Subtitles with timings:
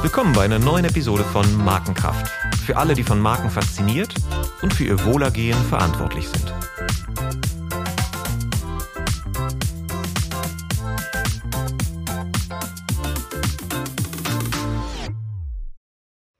[0.00, 2.30] Willkommen bei einer neuen Episode von Markenkraft.
[2.64, 4.14] Für alle, die von Marken fasziniert
[4.62, 6.54] und für ihr Wohlergehen verantwortlich sind.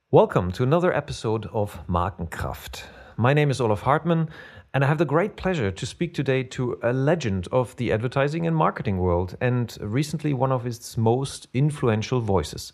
[0.09, 2.89] Welcome to another episode of Markenkraft.
[3.17, 4.29] My name is Olaf Hartmann,
[4.73, 8.45] and I have the great pleasure to speak today to a legend of the advertising
[8.45, 12.73] and marketing world, and recently one of its most influential voices,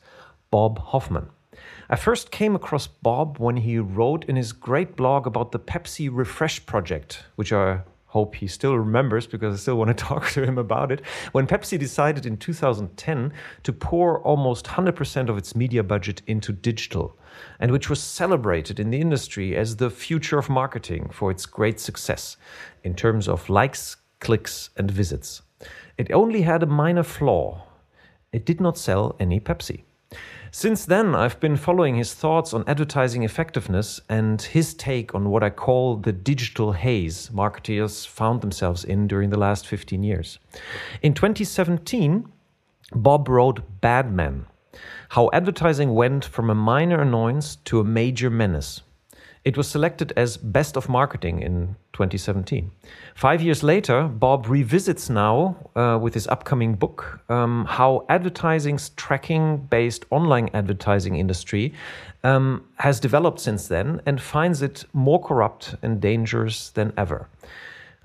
[0.52, 1.30] Bob Hoffman.
[1.90, 6.09] I first came across Bob when he wrote in his great blog about the Pepsi
[6.12, 7.81] Refresh project, which I
[8.13, 11.02] hope he still remembers because I still want to talk to him about it.
[11.31, 17.17] When Pepsi decided in 2010 to pour almost 100% of its media budget into digital,
[17.59, 21.80] and which was celebrated in the industry as the future of marketing for its great
[21.80, 22.38] success
[22.84, 25.41] in terms of likes, clicks, and visits.
[25.98, 27.67] It only had a minor flaw
[28.34, 29.84] it did not sell any Pepsi.
[30.56, 35.42] Since then, I've been following his thoughts on advertising effectiveness and his take on what
[35.42, 40.38] I call the digital haze marketers found themselves in during the last 15 years.
[41.02, 42.31] In 2017,
[42.94, 44.46] Bob wrote Bad Men
[45.09, 48.84] How Advertising Went from a Minor Annoyance to a Major Menace.
[49.45, 52.72] It was selected as Best of Marketing in 2017.
[53.13, 59.58] Five years later, Bob revisits now uh, with his upcoming book um, how advertising's tracking
[59.58, 61.73] based online advertising industry
[62.23, 67.28] um, has developed since then and finds it more corrupt and dangerous than ever.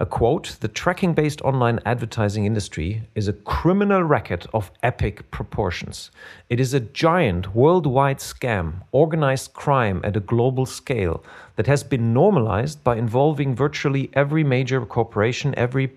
[0.01, 6.13] A quote The tracking based online advertising industry is a criminal racket of epic proportions.
[6.49, 11.25] It is a giant worldwide scam, organized crime at a global scale
[11.57, 15.91] that has been normalized by involving virtually every major corporation, every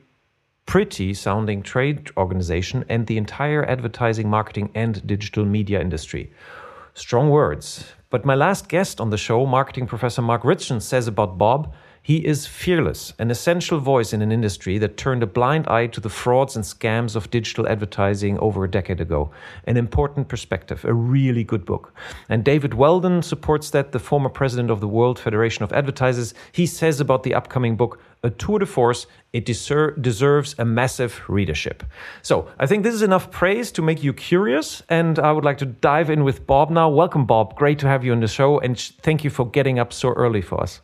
[0.65, 6.31] pretty sounding trade organization, and the entire advertising, marketing, and digital media industry.
[6.95, 7.93] Strong words.
[8.09, 11.71] But my last guest on the show, marketing professor Mark Ritson, says about Bob
[12.03, 16.01] he is fearless, an essential voice in an industry that turned a blind eye to
[16.01, 19.29] the frauds and scams of digital advertising over a decade ago.
[19.65, 21.93] An important perspective, a really good book.
[22.27, 26.33] And David Wheldon supports that, the former president of the World Federation of Advertisers.
[26.51, 31.21] He says about the upcoming book, a tour de force, it deser deserves a massive
[31.27, 31.83] readership.
[32.23, 34.81] So I think this is enough praise to make you curious.
[34.89, 36.89] And I would like to dive in with Bob now.
[36.89, 37.55] Welcome, Bob.
[37.55, 38.59] Great to have you on the show.
[38.59, 40.81] And thank you for getting up so early for us.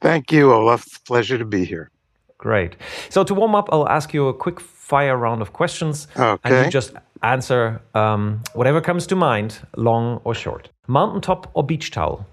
[0.00, 1.04] Thank you, Olaf.
[1.04, 1.90] Pleasure to be here.
[2.38, 2.76] Great.
[3.08, 6.08] So to warm up, I'll ask you a quick fire round of questions.
[6.16, 6.38] Okay.
[6.44, 6.92] And you just
[7.22, 10.68] answer um, whatever comes to mind, long or short.
[10.86, 12.26] Mountaintop or beach towel?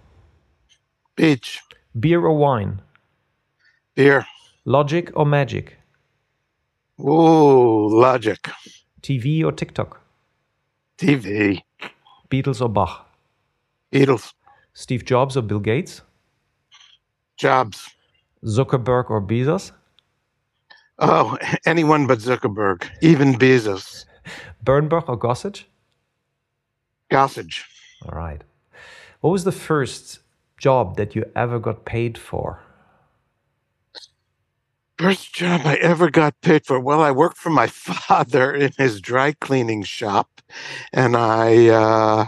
[1.16, 1.62] Beach.
[1.98, 2.82] Beer or wine?
[3.96, 4.26] Beer.
[4.66, 5.78] Logic or magic?
[7.00, 8.50] Ooh, logic.
[9.02, 10.02] TV or TikTok?
[10.98, 11.62] TV.
[12.30, 13.08] Beatles or Bach?
[13.92, 14.34] Beatles.
[14.74, 16.02] Steve Jobs or Bill Gates?
[17.42, 17.90] Jobs.
[18.46, 19.72] Zuckerberg or Bezos?
[21.00, 24.06] Oh, anyone but Zuckerberg, even Bezos.
[24.64, 25.64] Bernbach or Gossage?
[27.10, 27.64] Gossage.
[28.06, 28.44] All right.
[29.22, 30.20] What was the first
[30.60, 32.60] job that you ever got paid for?
[35.00, 36.80] First job I ever got paid for.
[36.80, 37.66] Well, I worked for my
[38.06, 40.42] father in his dry cleaning shop,
[40.94, 42.26] and I uh,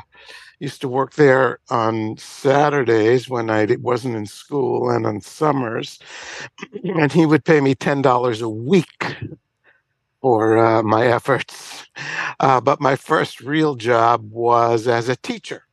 [0.60, 6.00] used to work there on Saturdays when I wasn't in school and on summers,
[6.84, 9.18] and he would pay me ten dollars a week
[10.22, 11.86] for uh, my efforts.
[12.40, 15.64] Uh, but my first real job was as a teacher.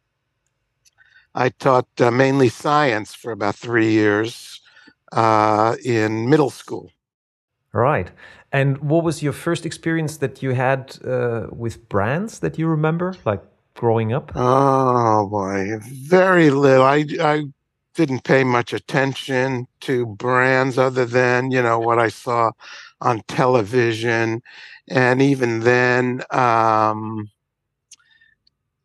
[1.34, 4.60] I taught uh, mainly science for about three years
[5.12, 6.90] uh, in middle school.
[7.72, 8.10] Right.
[8.52, 13.14] And what was your first experience that you had uh, with brands that you remember,
[13.24, 13.42] like
[13.74, 14.32] growing up?
[14.34, 16.84] Oh boy, very little.
[16.84, 17.44] I I
[17.94, 22.52] didn't pay much attention to brands other than you know what I saw
[23.00, 24.42] on television,
[24.88, 27.30] and even then, um,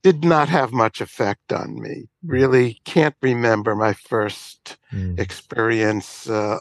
[0.04, 2.08] did not have much effect on me.
[2.24, 5.20] Really can't remember my first mm.
[5.20, 6.60] experience uh,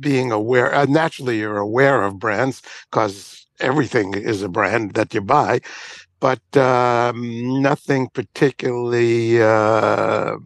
[0.00, 0.74] being aware.
[0.74, 5.60] Uh, naturally, you're aware of brands because everything is a brand that you buy,
[6.20, 10.36] but um, nothing particularly uh,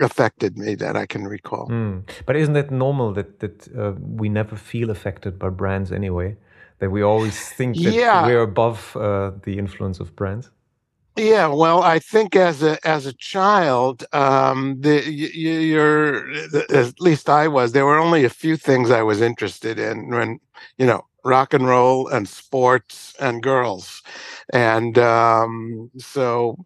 [0.00, 1.68] affected me that I can recall.
[1.68, 2.08] Mm.
[2.26, 6.36] But isn't it normal that that uh, we never feel affected by brands anyway?
[6.78, 8.26] That we always think that yeah.
[8.26, 10.50] we're above uh, the influence of brands.
[11.16, 16.32] Yeah, well, I think as a as a child, um, the you, you're
[16.70, 17.72] at least I was.
[17.72, 20.40] There were only a few things I was interested in when
[20.78, 24.02] you know rock and roll and sports and girls.
[24.52, 26.56] And um, so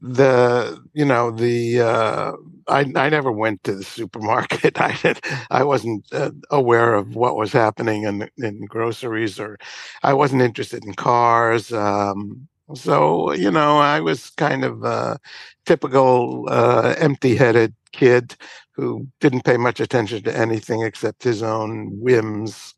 [0.00, 2.32] the you know the uh,
[2.68, 4.80] I I never went to the supermarket.
[4.80, 5.20] I did,
[5.50, 9.58] I wasn't uh, aware of what was happening in in groceries, or
[10.02, 11.72] I wasn't interested in cars.
[11.72, 15.18] Um, so you know, I was kind of a
[15.66, 18.36] typical uh, empty-headed kid
[18.72, 22.74] who didn't pay much attention to anything except his own whims.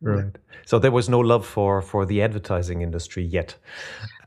[0.00, 0.36] Right.
[0.64, 3.56] So there was no love for for the advertising industry yet.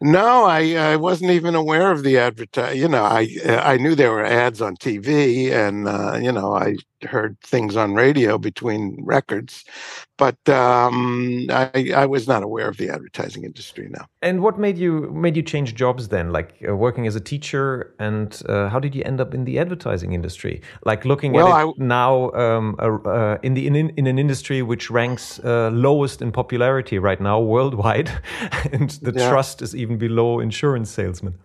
[0.04, 2.78] No, I, I wasn't even aware of the advertise.
[2.78, 6.76] You know, I I knew there were ads on TV, and uh, you know, I
[7.06, 9.64] heard things on radio between records,
[10.18, 14.06] but um, I I was not aware of the advertising industry now.
[14.22, 16.32] And what made you made you change jobs then?
[16.32, 19.58] Like uh, working as a teacher, and uh, how did you end up in the
[19.60, 20.62] advertising industry?
[20.86, 24.62] Like looking well, at it I, now um, uh, in the in, in an industry
[24.62, 28.10] which ranks uh, lowest in popularity right now worldwide,
[28.72, 29.30] and the yeah.
[29.30, 31.36] trust is even below insurance salesmen.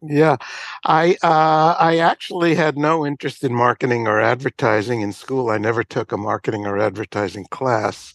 [0.00, 0.36] Yeah,
[0.84, 5.50] I uh, I actually had no interest in marketing or advertising in school.
[5.50, 8.14] I never took a marketing or advertising class.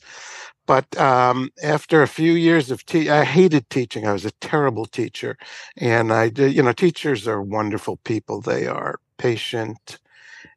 [0.66, 4.08] But um, after a few years of te- I hated teaching.
[4.08, 5.38] I was a terrible teacher,
[5.78, 6.54] and I did.
[6.56, 8.40] You know, teachers are wonderful people.
[8.42, 10.00] They are patient,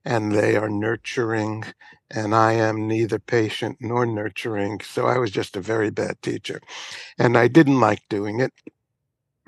[0.04, 1.64] and they are nurturing.
[2.10, 6.60] And I am neither patient nor nurturing, so I was just a very bad teacher,
[7.18, 8.52] and I didn't like doing it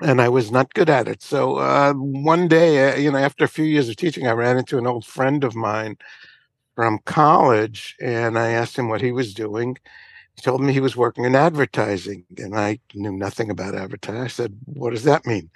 [0.01, 1.21] and I was not good at it.
[1.21, 4.57] So uh, one day, uh, you know, after a few years of teaching, I ran
[4.57, 5.97] into an old friend of mine
[6.75, 9.77] from college, and I asked him what he was doing.
[10.35, 14.21] He told me he was working in advertising, and I knew nothing about advertising.
[14.21, 15.49] I said, "What does that mean?"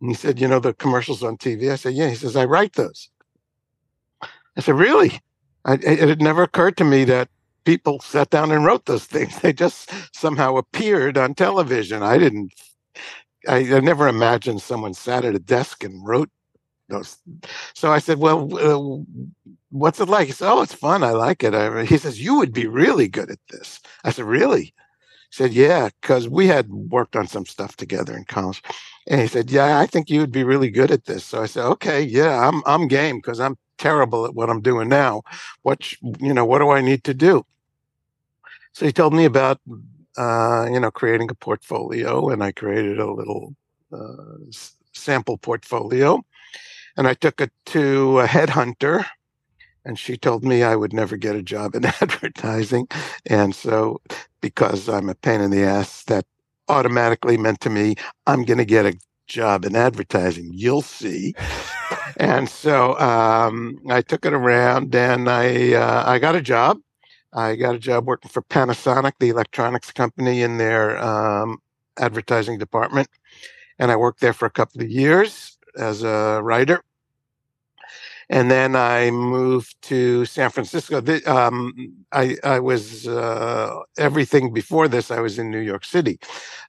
[0.00, 2.44] And he said, "You know the commercials on TV." I said, "Yeah." He says, "I
[2.44, 3.10] write those."
[4.56, 5.20] I said, "Really?"
[5.64, 7.28] I, it had never occurred to me that
[7.64, 9.38] people sat down and wrote those things.
[9.42, 12.02] They just somehow appeared on television.
[12.02, 12.52] I didn't
[13.48, 16.30] I, I, never imagined someone sat at a desk and wrote
[16.88, 17.18] those.
[17.74, 19.04] So I said, "Well, uh,
[19.70, 21.02] what's it like?" He said, "Oh, it's fun.
[21.02, 24.24] I like it." I, he says, "You would be really good at this." I said,
[24.24, 24.72] "Really?" He
[25.30, 28.62] said, "Yeah, because we had worked on some stuff together in college."
[29.08, 31.46] And he said, "Yeah, I think you would be really good at this." So I
[31.46, 35.22] said, "Okay, yeah, I'm I'm game because I'm terrible at what I'm doing now.
[35.62, 37.44] What you know, what do I need to do?"
[38.72, 39.60] So he told me about
[40.16, 43.54] uh, you know, creating a portfolio, and I created a little
[43.92, 44.36] uh,
[44.92, 46.22] sample portfolio,
[46.96, 49.06] and I took it to a headhunter,
[49.84, 52.88] and she told me I would never get a job in advertising,
[53.26, 54.00] and so
[54.40, 56.24] because I'm a pain in the ass, that
[56.68, 57.94] automatically meant to me
[58.26, 60.50] I'm going to get a job in advertising.
[60.52, 61.34] You'll see.
[62.16, 66.78] and so um, I took it around, and I uh, I got a job
[67.36, 71.58] I got a job working for Panasonic, the electronics company, in their um,
[71.98, 73.08] advertising department.
[73.78, 76.82] And I worked there for a couple of years as a writer.
[78.28, 81.00] And then I moved to San Francisco.
[81.26, 86.18] Um, I, I, was uh, everything before this, I was in New York City.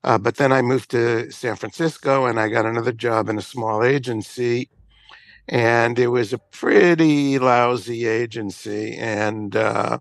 [0.03, 3.41] Uh, but then I moved to San Francisco and I got another job in a
[3.41, 4.69] small agency.
[5.47, 8.95] And it was a pretty lousy agency.
[8.95, 9.97] And uh,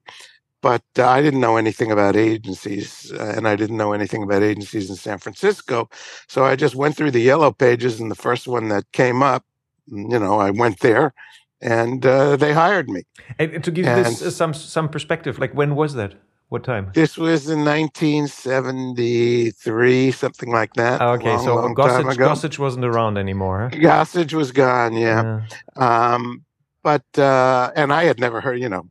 [0.63, 4.43] but uh, I didn't know anything about agencies, uh, and I didn't know anything about
[4.43, 5.89] agencies in San Francisco.
[6.29, 9.45] So I just went through the yellow pages, and the first one that came up,
[9.91, 11.13] mm, you know, I went there,
[11.61, 13.03] and uh, they hired me.
[13.39, 16.15] And to give and this uh, some some perspective, like when was that?
[16.49, 16.93] What time?
[16.95, 21.03] This was in 1973, something like that.
[21.03, 23.71] Oh, okay, long, so long Gossage, Gossage wasn't around anymore.
[23.73, 23.81] Huh?
[23.81, 25.41] Gossage was gone, yeah.
[25.77, 26.13] yeah.
[26.15, 26.45] Um,
[26.85, 28.89] but uh, and I had never heard, you know,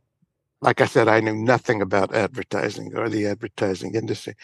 [0.62, 4.34] like I said, I knew nothing about advertising or the advertising industry.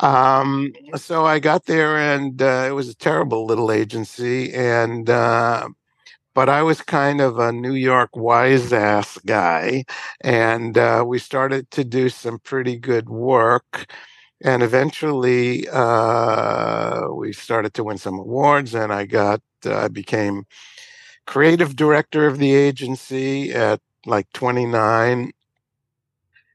[0.00, 4.52] Um, so I got there, and uh, it was a terrible little agency.
[4.54, 5.68] And uh,
[6.34, 9.84] but I was kind of a New York wise ass guy,
[10.22, 13.92] and uh, we started to do some pretty good work.
[14.44, 20.44] And eventually, uh, we started to win some awards, and I got uh, I became
[21.26, 25.32] creative director of the agency at like 29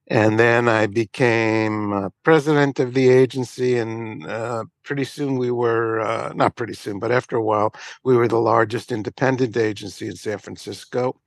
[0.10, 6.00] and then I became uh, president of the agency, and uh, pretty soon we were
[6.00, 7.74] uh, not pretty soon, but after a while,
[8.04, 11.20] we were the largest independent agency in San Francisco.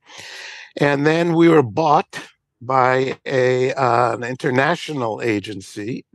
[0.79, 2.19] And then we were bought
[2.61, 6.05] by a uh, an international agency,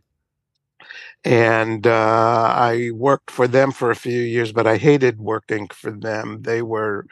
[1.25, 5.91] and uh, I worked for them for a few years, but I hated working for
[5.91, 6.43] them.
[6.43, 7.07] They were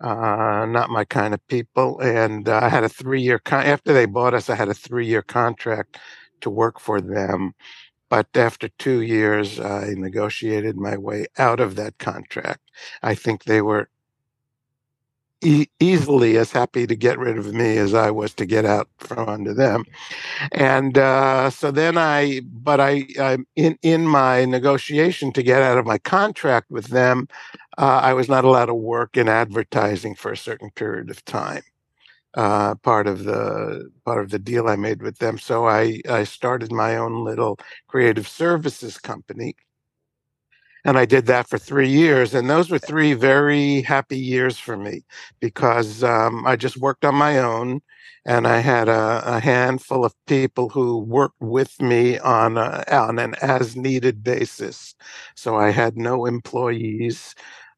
[0.00, 2.00] uh, not my kind of people.
[2.00, 4.50] And uh, I had a three year con- after they bought us.
[4.50, 5.98] I had a three year contract
[6.42, 7.54] to work for them.
[8.10, 12.60] But after two years, I negotiated my way out of that contract.
[13.02, 13.88] I think they were
[15.42, 18.88] e- easily as happy to get rid of me as I was to get out
[18.98, 19.84] from under them.
[20.52, 25.78] And uh, so then I, but I, I, in in my negotiation to get out
[25.78, 27.28] of my contract with them,
[27.78, 31.62] uh, I was not allowed to work in advertising for a certain period of time.
[32.34, 35.38] Uh, part of the part of the deal I made with them.
[35.38, 39.56] So I I started my own little creative services company,
[40.86, 42.34] and I did that for three years.
[42.34, 45.04] And those were three very happy years for me
[45.40, 47.82] because um, I just worked on my own,
[48.26, 53.18] and I had a, a handful of people who worked with me on a, on
[53.20, 54.94] an as needed basis.
[55.36, 57.34] So I had no employees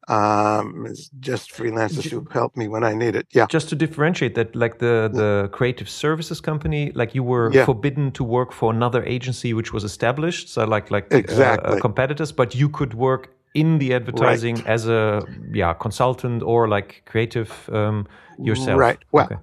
[0.09, 3.27] um, it's just freelancers who help me when I need it.
[3.31, 3.45] Yeah.
[3.45, 7.65] Just to differentiate that, like the the creative services company, like you were yeah.
[7.65, 11.77] forbidden to work for another agency which was established, so like like exactly.
[11.77, 14.67] uh, competitors, but you could work in the advertising right.
[14.67, 15.21] as a
[15.53, 18.07] yeah consultant or like creative um,
[18.39, 18.79] yourself.
[18.79, 18.99] Right.
[19.11, 19.25] Well.
[19.25, 19.37] Okay.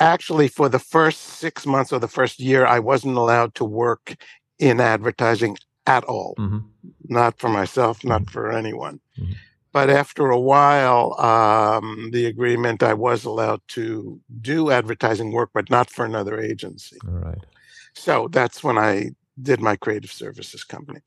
[0.00, 4.16] Actually, for the first six months or the first year, I wasn't allowed to work
[4.58, 6.34] in advertising at all.
[6.38, 6.62] Mm -hmm.
[7.08, 8.32] Not for myself, not mm -hmm.
[8.32, 8.98] for anyone.
[9.18, 9.36] Mm -hmm
[9.78, 15.70] but after a while, um, the agreement I was allowed to do advertising work, but
[15.70, 16.98] not for another agency.
[17.06, 17.46] All right.
[17.94, 20.98] So that's when I did my creative services company,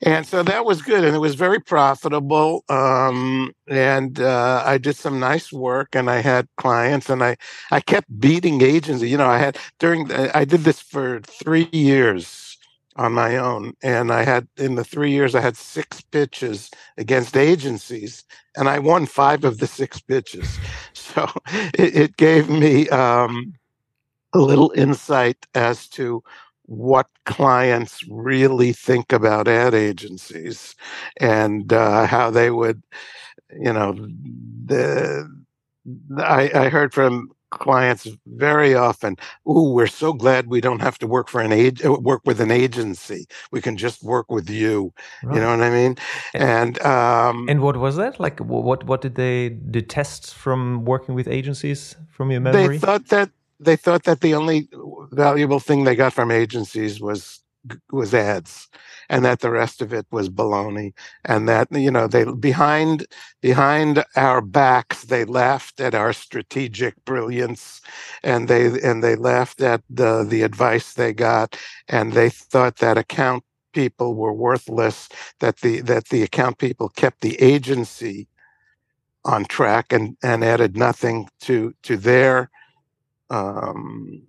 [0.00, 2.64] and so that was good, and it was very profitable.
[2.68, 7.36] Um, and uh, I did some nice work, and I had clients, and I
[7.72, 9.08] I kept beating agency.
[9.08, 12.49] You know, I had during the, I did this for three years
[13.00, 13.72] on my own.
[13.82, 18.78] And I had, in the three years, I had six pitches against agencies, and I
[18.78, 20.58] won five of the six pitches.
[20.94, 21.28] So
[21.74, 23.54] it, it gave me um,
[24.32, 26.22] a little insight as to
[26.66, 30.76] what clients really think about ad agencies
[31.18, 32.84] and uh, how they would,
[33.58, 33.92] you know,
[34.66, 35.28] the,
[36.18, 39.16] I, I heard from clients very often,
[39.48, 42.40] "Ooh, we're so glad we don't have to work for an age uh, work with
[42.40, 43.26] an agency.
[43.52, 44.92] We can just work with you."
[45.22, 45.34] Right.
[45.34, 45.96] You know what I mean?
[46.34, 48.40] And um, and what was that like?
[48.40, 51.96] What what did they detest from working with agencies?
[52.10, 53.30] From your memory, they thought that
[53.60, 54.68] they thought that the only
[55.12, 57.40] valuable thing they got from agencies was
[57.92, 58.68] was ads
[59.08, 60.92] and that the rest of it was baloney
[61.24, 63.06] and that you know they behind
[63.42, 67.80] behind our backs they laughed at our strategic brilliance
[68.22, 72.96] and they and they laughed at the the advice they got and they thought that
[72.96, 75.08] account people were worthless
[75.40, 78.26] that the that the account people kept the agency
[79.24, 82.50] on track and and added nothing to to their
[83.28, 84.22] um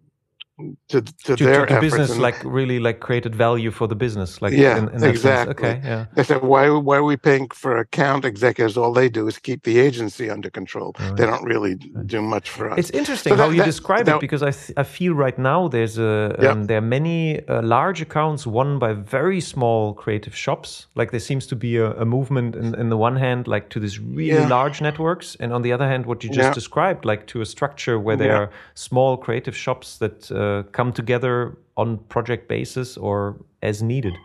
[0.90, 3.96] to, to, to their to, to business and, like really like created value for the
[3.96, 7.48] business like yeah in, in exactly okay yeah they said why why are we paying
[7.50, 11.16] for account executives all they do is keep the agency under control right.
[11.18, 11.76] they don't really
[12.06, 14.54] do much for us it's interesting so how you that, describe that, it because I,
[14.82, 16.52] I feel right now there's a yeah.
[16.52, 21.20] um, there are many uh, large accounts won by very small creative shops like there
[21.20, 24.42] seems to be a, a movement in, in the one hand like to these really
[24.42, 24.48] yeah.
[24.48, 26.54] large networks and on the other hand what you just yeah.
[26.54, 31.58] described like to a structure where there are small creative shops that uh, come together
[31.76, 34.16] on project basis or as needed?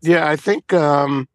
[0.00, 1.28] Yeah, I think um,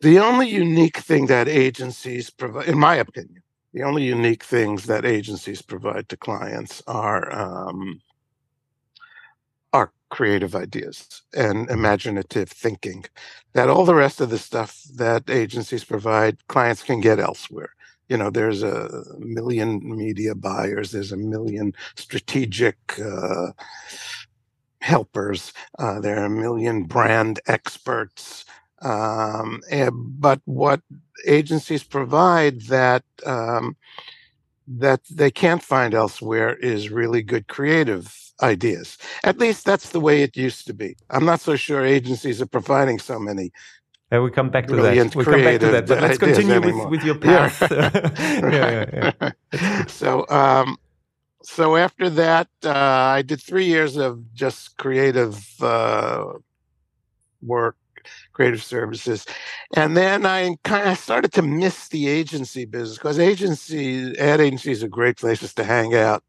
[0.00, 3.42] the only unique thing that agencies provide, in my opinion,
[3.72, 8.00] the only unique things that agencies provide to clients are um,
[9.72, 13.04] are creative ideas and imaginative thinking.
[13.54, 17.72] That all the rest of the stuff that agencies provide, clients can get elsewhere
[18.12, 23.52] you know there's a million media buyers there's a million strategic uh,
[24.82, 28.44] helpers uh, there are a million brand experts
[28.82, 30.82] um, and, but what
[31.26, 33.76] agencies provide that um,
[34.66, 38.98] that they can't find elsewhere is really good creative ideas.
[39.22, 40.96] At least that's the way it used to be.
[41.10, 43.52] I'm not so sure agencies are providing so many
[44.12, 45.14] uh, we come back to that.
[45.14, 45.86] We come back to that.
[45.86, 47.62] But let's continue with, with your path.
[48.42, 48.50] Yeah.
[48.50, 50.76] yeah, yeah, so, um,
[51.42, 56.24] so after that, uh, I did three years of just creative uh,
[57.42, 57.76] work,
[58.32, 59.26] creative services,
[59.76, 64.82] and then I kind of started to miss the agency business because agencies, ad agencies,
[64.82, 66.22] are great places to hang out.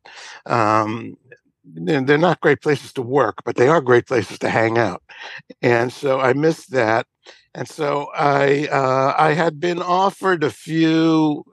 [0.45, 1.17] Um,
[1.65, 5.01] they're not great places to work, but they are great places to hang out.
[5.61, 7.07] And so I missed that.
[7.55, 11.43] And so I uh, I had been offered a few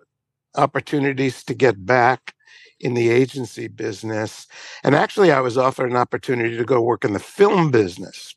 [0.57, 2.35] opportunities to get back
[2.81, 4.47] in the agency business.
[4.83, 8.35] And actually, I was offered an opportunity to go work in the film business.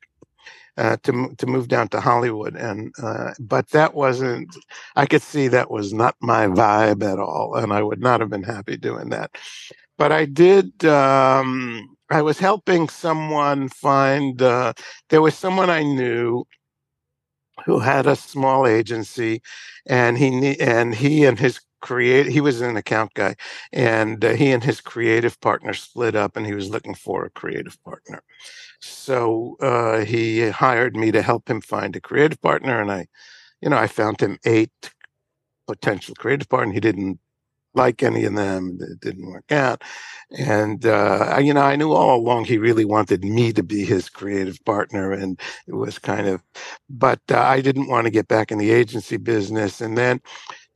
[0.76, 4.58] Uh, to to move down to Hollywood, and uh, but that wasn't.
[4.96, 8.32] I could see that was not my vibe at all, and I would not have
[8.32, 9.30] been happy doing that.
[10.00, 10.84] But I did.
[10.84, 14.42] Um, I was helping someone find.
[14.42, 14.74] Uh,
[15.10, 16.44] there was someone I knew
[17.66, 19.42] who had a small agency,
[19.88, 23.36] and he and he and his create he was an account guy
[23.74, 27.30] and uh, he and his creative partner split up and he was looking for a
[27.32, 28.24] creative partner.
[28.80, 33.08] So uh, he hired me to help him find a creative partner and i
[33.62, 34.72] you know i found him eight
[35.68, 37.20] potential creative partners he didn't
[37.76, 39.84] like any of them it didn't work out.
[40.38, 44.10] And uh, you know i knew all along he really wanted me to be his
[44.10, 46.42] creative partner and it was kind of
[46.90, 49.82] but uh, i didn't want to get back in the agency business.
[49.82, 50.22] And then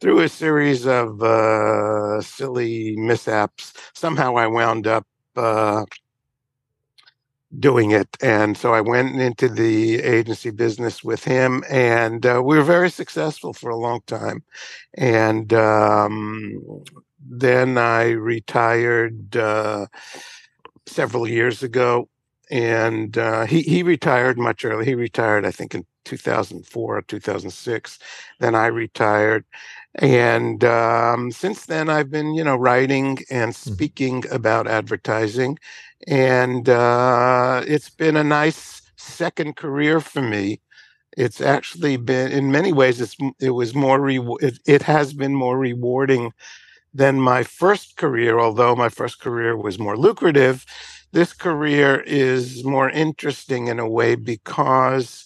[0.02, 5.86] through a series of uh, silly mishaps, somehow I wound up uh,
[7.60, 8.08] doing it.
[8.22, 12.90] And so I went into the agency business with him, and uh, we were very
[12.90, 14.44] successful for a long time.
[14.96, 16.84] And um,
[17.20, 19.88] then I retired uh,
[20.86, 22.10] several years ago.
[22.50, 24.86] And uh, he he retired much earlier.
[24.86, 28.00] He retired, I think, in 2004 or 2006.
[28.40, 29.44] Then I retired,
[29.98, 33.74] and um, since then, I've been, you know, writing and mm-hmm.
[33.74, 34.36] speaking mm-hmm.
[34.36, 35.58] about advertising,
[36.08, 40.62] and uh, it's been a nice second career for me.
[41.18, 45.34] It's actually been, in many ways, it's it was more re- it, it has been
[45.34, 46.32] more rewarding
[46.94, 48.40] than my first career.
[48.40, 50.66] Although my first career was more lucrative,
[51.14, 55.26] this career is more interesting in a way because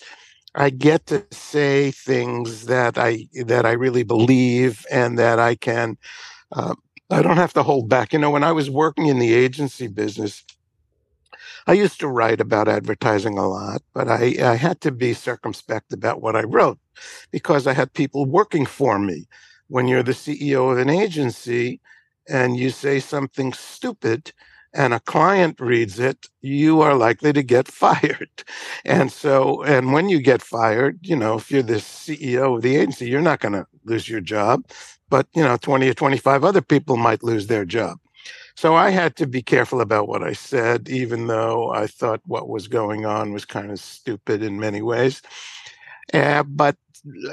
[0.56, 5.98] I get to say things that I that I really believe and that I can.
[6.52, 6.76] Uh,
[7.10, 8.14] I don't have to hold back.
[8.14, 10.44] You know, when I was working in the agency business,
[11.68, 15.94] I used to write about advertising a lot, but I, I had to be circumspect
[15.94, 16.80] about what I wrote
[17.32, 19.28] because I had people working for me.
[19.70, 21.80] When you're the CEO of an agency
[22.28, 24.34] and you say something stupid,
[24.74, 28.44] and a client reads it, you are likely to get fired.
[28.86, 32.76] And so, and when you get fired, you know, if you're the CEO of the
[32.78, 34.66] agency, you're not going to lose your job,
[35.10, 37.98] but, you know, 20 or 25 other people might lose their job.
[38.56, 42.50] So I had to be careful about what I said, even though I thought what
[42.50, 45.22] was going on was kind of stupid in many ways.
[46.14, 46.76] Uh, but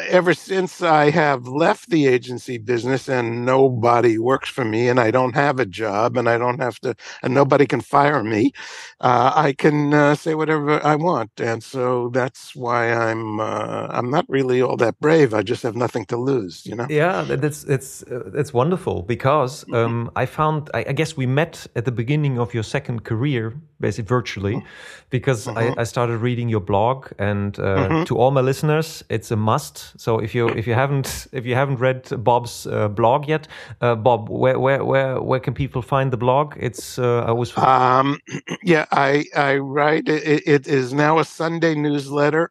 [0.09, 5.11] ever since I have left the agency business and nobody works for me and I
[5.11, 8.53] don't have a job and I don't have to, and nobody can fire me,
[9.01, 11.39] uh, I can uh, say whatever I want.
[11.39, 15.35] And so that's why I'm, uh, I'm not really all that brave.
[15.35, 16.87] I just have nothing to lose, you know?
[16.89, 19.75] Yeah, that's, it's, it's wonderful because mm-hmm.
[19.75, 23.55] um, I found, I, I, guess we met at the beginning of your second career,
[23.81, 24.67] basically virtually, mm-hmm.
[25.11, 25.79] because mm-hmm.
[25.79, 28.05] I, I, started reading your blog and uh, mm-hmm.
[28.05, 30.01] to all my listeners, it's a must must.
[30.01, 33.49] So if you if you haven't if you haven't read Bob's uh, blog yet,
[33.81, 36.55] uh, Bob, where where where where can people find the blog?
[36.57, 37.57] It's uh, I was.
[37.57, 38.19] Um,
[38.63, 40.09] yeah, I I write.
[40.09, 42.51] It, it is now a Sunday newsletter,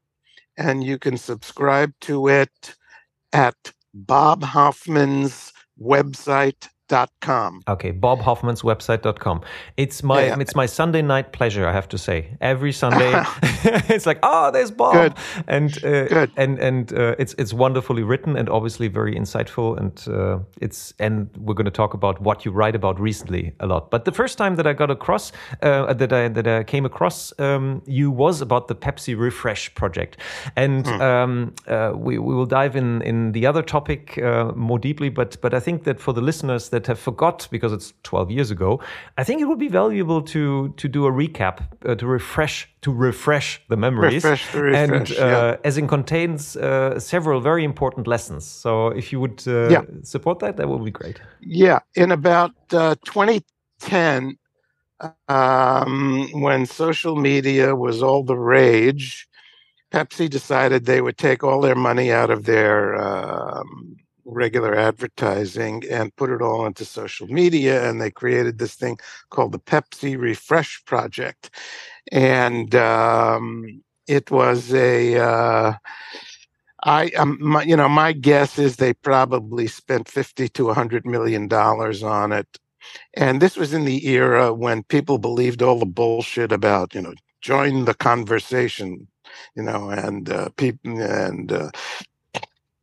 [0.58, 2.76] and you can subscribe to it
[3.32, 3.56] at
[3.94, 6.68] Bob Hoffman's website
[7.22, 7.62] com.
[7.68, 9.42] Okay, Bob Hoffman's website.com.
[9.78, 10.40] It's my yeah, yeah.
[10.40, 12.38] it's my Sunday night pleasure, I have to say.
[12.42, 13.12] Every Sunday
[13.90, 15.14] it's like, "Oh, there's Bob." Good.
[15.48, 16.32] And uh, Good.
[16.38, 21.30] and and uh, it's it's wonderfully written and obviously very insightful and uh, it's and
[21.38, 23.92] we're going to talk about what you write about recently a lot.
[23.92, 27.34] But the first time that I got across uh, that I that I came across
[27.40, 30.18] um, you was about the Pepsi Refresh project.
[30.56, 31.02] And mm.
[31.02, 35.38] um, uh, we we will dive in in the other topic uh, more deeply, but
[35.42, 38.52] but I think that for the listeners that that have forgot because it's 12 years
[38.52, 38.80] ago,
[39.18, 42.92] I think it would be valuable to to do a recap uh, to refresh to
[42.92, 45.68] refresh the memories, refresh the refresh, and uh, yeah.
[45.70, 48.46] as it contains uh, several very important lessons.
[48.46, 49.82] So if you would uh, yeah.
[50.04, 51.20] support that, that would be great.
[51.42, 54.38] Yeah, in about uh, 2010,
[55.28, 59.28] um, when social media was all the rage.
[59.90, 63.96] Pepsi decided they would take all their money out of their um,
[64.28, 67.90] regular advertising and put it all into social media.
[67.90, 68.98] And they created this thing
[69.32, 71.50] called the Pepsi Refresh Project.
[72.12, 75.18] And um, it was a.
[75.18, 75.74] Uh,
[76.84, 81.08] I, um, my, you know, my guess is they probably spent fifty to a hundred
[81.08, 82.60] million dollars on it,
[83.16, 87.16] and this was in the era when people believed all the bullshit about, you know,
[87.42, 89.08] join the conversation,
[89.56, 91.72] you know, and uh, people and uh,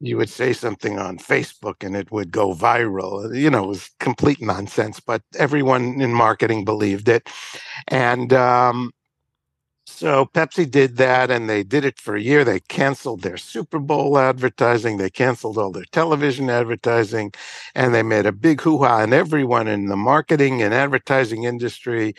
[0.06, 3.34] you would say something on Facebook and it would go viral.
[3.36, 7.28] You know, it was complete nonsense, but everyone in marketing believed it.
[7.88, 8.92] And um,
[9.86, 12.44] so Pepsi did that and they did it for a year.
[12.44, 17.32] They canceled their Super Bowl advertising, they canceled all their television advertising,
[17.74, 19.02] and they made a big hoo ha.
[19.02, 22.14] And everyone in the marketing and advertising industry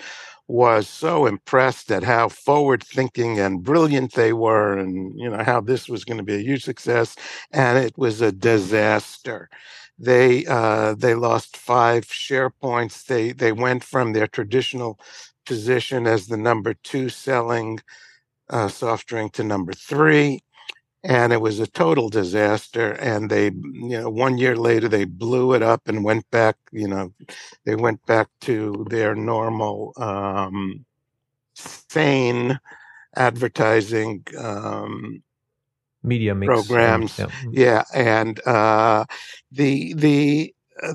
[0.48, 5.62] was so impressed at how forward thinking and brilliant they were and you know how
[5.62, 7.16] this was going to be a huge success
[7.52, 9.50] and it was a disaster.
[10.00, 13.04] They uh, they lost five share points.
[13.04, 15.00] They they went from their traditional
[15.46, 17.80] position as the number two selling
[18.50, 20.42] uh, soft drink to number three
[21.06, 25.54] and it was a total disaster and they you know one year later they blew
[25.54, 27.14] it up and went back you know
[27.66, 30.84] they went back to their normal um,
[31.54, 32.60] sane
[33.16, 35.22] advertising um,
[36.04, 37.84] media programs yeah, yeah.
[37.94, 39.06] and uh,
[39.52, 40.94] the the uh,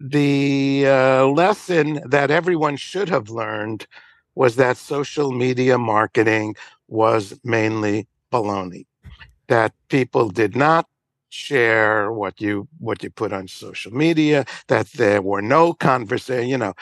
[0.00, 3.86] the uh, lesson that everyone should have learned
[4.34, 6.56] was that social media marketing
[6.88, 8.84] was mainly baloney
[9.52, 10.86] that people did not
[11.28, 16.58] share what you what you put on social media that there were no conversation you
[16.58, 16.74] know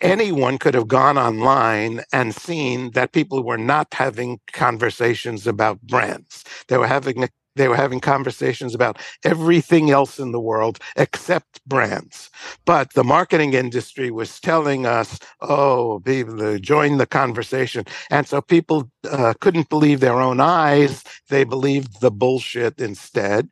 [0.00, 6.44] anyone could have gone online and seen that people were not having conversations about brands.
[6.68, 7.28] They were having
[7.58, 12.30] they were having conversations about everything else in the world except brands.
[12.64, 16.00] But the marketing industry was telling us, oh,
[16.60, 17.84] join the conversation.
[18.10, 21.04] And so people uh, couldn't believe their own eyes.
[21.28, 23.48] They believed the bullshit instead.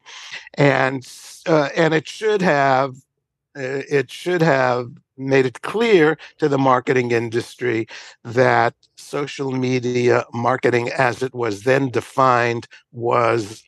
[0.54, 1.06] And,
[1.46, 2.94] uh, and it should have,
[3.56, 7.86] uh, it should have made it clear to the marketing industry
[8.24, 13.65] that social media marketing as it was then defined was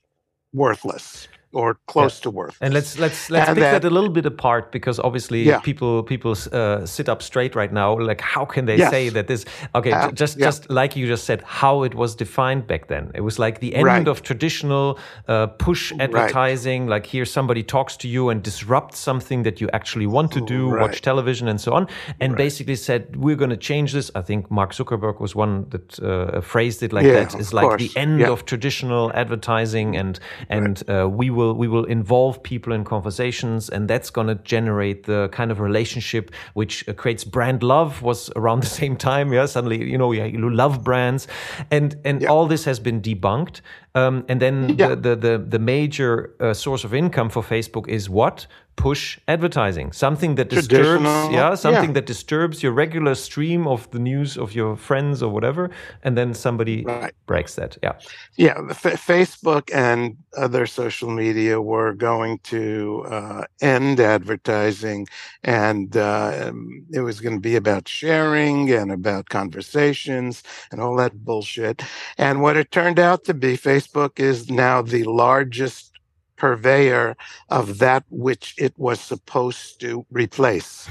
[0.52, 2.22] worthless or close yeah.
[2.24, 2.56] to worth.
[2.60, 5.60] And let's let's let's and pick that, that, a little bit apart because obviously yeah.
[5.60, 7.98] people people uh, sit up straight right now.
[7.98, 8.90] Like, how can they yes.
[8.90, 9.44] say that this?
[9.74, 10.46] Okay, uh, just yeah.
[10.46, 13.10] just like you just said, how it was defined back then.
[13.14, 14.08] It was like the end right.
[14.08, 16.82] of traditional uh, push advertising.
[16.82, 16.96] Right.
[16.96, 20.68] Like here, somebody talks to you and disrupts something that you actually want to do,
[20.68, 20.82] right.
[20.82, 21.88] watch television and so on,
[22.20, 24.10] and basically said we're going to change this.
[24.14, 27.34] I think Mark Zuckerberg was one that uh, phrased it like that.
[27.34, 27.82] It's like course.
[27.82, 32.82] the end of traditional advertising, and and uh, we will we will involve people in
[32.84, 36.24] conversations and that's going to generate the kind of relationship
[36.54, 40.50] which uh, creates brand love was around the same time yeah suddenly you know you
[40.50, 41.28] love brands
[41.70, 42.28] and and yeah.
[42.32, 43.60] all this has been debunked
[43.98, 44.88] um, and then yeah.
[44.88, 48.46] the, the, the, the major uh, source of income for Facebook is what?
[48.76, 49.90] Push advertising.
[49.90, 51.94] Something that disturbs, yeah, something yeah.
[51.94, 55.70] that disturbs your regular stream of the news of your friends or whatever,
[56.04, 57.12] and then somebody right.
[57.26, 57.76] breaks that.
[57.82, 57.94] Yeah,
[58.36, 58.54] yeah.
[58.70, 65.08] F- Facebook and other social media were going to uh, end advertising,
[65.42, 66.52] and uh,
[66.92, 71.82] it was going to be about sharing and about conversations and all that bullshit.
[72.16, 75.92] And what it turned out to be, Facebook Facebook is now the largest
[76.36, 77.16] purveyor
[77.48, 80.88] of that which it was supposed to replace.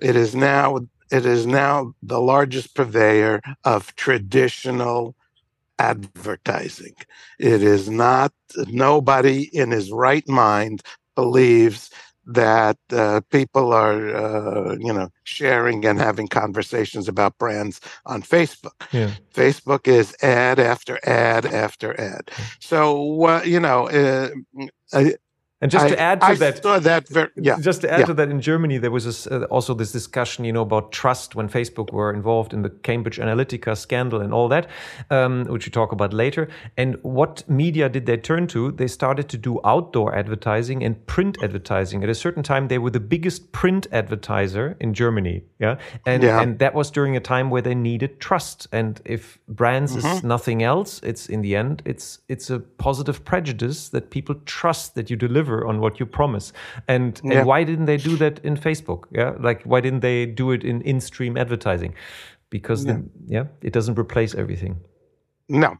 [0.00, 0.78] It is now
[1.10, 5.14] it is now the largest purveyor of traditional
[5.78, 6.94] advertising.
[7.38, 8.32] It is not
[8.66, 10.82] nobody in his right mind
[11.14, 11.90] believes
[12.26, 18.86] that uh, people are, uh, you know, sharing and having conversations about brands on Facebook.
[18.92, 19.12] Yeah.
[19.32, 22.30] Facebook is ad after ad after ad.
[22.60, 24.30] So, uh, you know, uh,
[25.62, 28.06] and just I, to add to I that, that very, yeah, just to add yeah.
[28.06, 31.34] to that, in Germany there was this, uh, also this discussion, you know, about trust
[31.34, 34.68] when Facebook were involved in the Cambridge Analytica scandal and all that,
[35.10, 36.48] um, which we talk about later.
[36.76, 38.70] And what media did they turn to?
[38.70, 42.02] They started to do outdoor advertising and print advertising.
[42.02, 45.42] At a certain time, they were the biggest print advertiser in Germany.
[45.58, 46.42] Yeah, and yeah.
[46.42, 48.68] and that was during a time where they needed trust.
[48.72, 50.04] And if brands mm -hmm.
[50.04, 50.28] is mm-hmm.
[50.28, 55.08] nothing else, it's in the end, it's it's a positive prejudice that people trust that
[55.08, 56.52] you deliver deliver on what you promise.
[56.88, 57.38] And yeah.
[57.38, 59.04] and why didn't they do that in Facebook?
[59.10, 61.94] Yeah, like why didn't they do it in in-stream advertising?
[62.50, 64.76] Because yeah, then, yeah it doesn't replace everything.
[65.48, 65.76] No,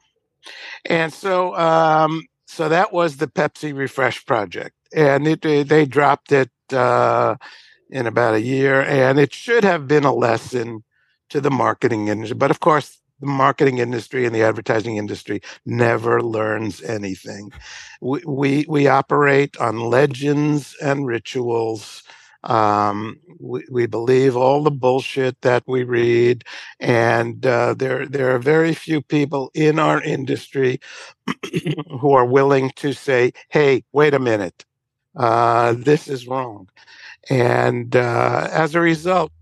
[0.85, 6.50] and so um, so that was the Pepsi Refresh project, and it they dropped it
[6.72, 7.37] uh,
[7.90, 10.83] in about a year, and it should have been a lesson
[11.29, 12.37] to the marketing industry.
[12.37, 17.52] But of course, the marketing industry and the advertising industry never learns anything.
[18.00, 22.02] We, we, we operate on legends and rituals.
[22.44, 26.44] Um, we, we believe all the bullshit that we read,
[26.79, 30.79] and uh, there there are very few people in our industry
[32.00, 34.64] who are willing to say, "Hey, wait a minute,
[35.16, 36.68] uh, this is wrong,"
[37.31, 39.33] and uh, as a result,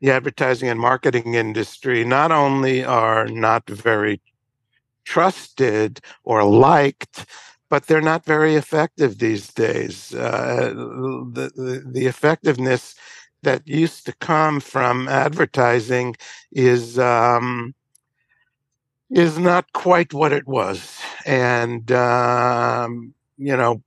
[0.00, 4.20] the advertising and marketing industry not only are not very
[5.04, 7.26] trusted or liked,
[7.68, 10.14] but they're not very effective these days.
[10.14, 10.72] Uh,
[11.32, 12.94] the, the, the effectiveness
[13.42, 16.16] that used to come from advertising
[16.52, 17.74] is um,
[19.10, 23.82] is not quite what it was, and um, you know.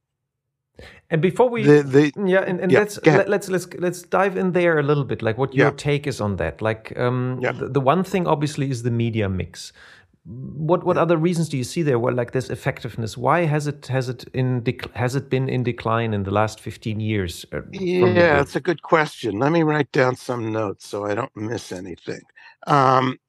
[1.11, 4.37] And before we, the, the, yeah, and, and yeah, let's let, let's let's let's dive
[4.37, 5.23] in there a little bit.
[5.23, 5.73] Like, what your yeah.
[5.75, 6.61] take is on that?
[6.61, 7.51] Like, um, yeah.
[7.51, 9.73] the, the one thing obviously is the media mix
[10.25, 11.97] what what other reasons do you see there?
[11.97, 16.13] Well, like this effectiveness, why has it has it in has it been in decline
[16.13, 17.45] in the last fifteen years?
[17.51, 19.39] Uh, yeah, it's a good question.
[19.39, 22.21] Let me write down some notes so I don't miss anything.
[22.67, 23.19] Um,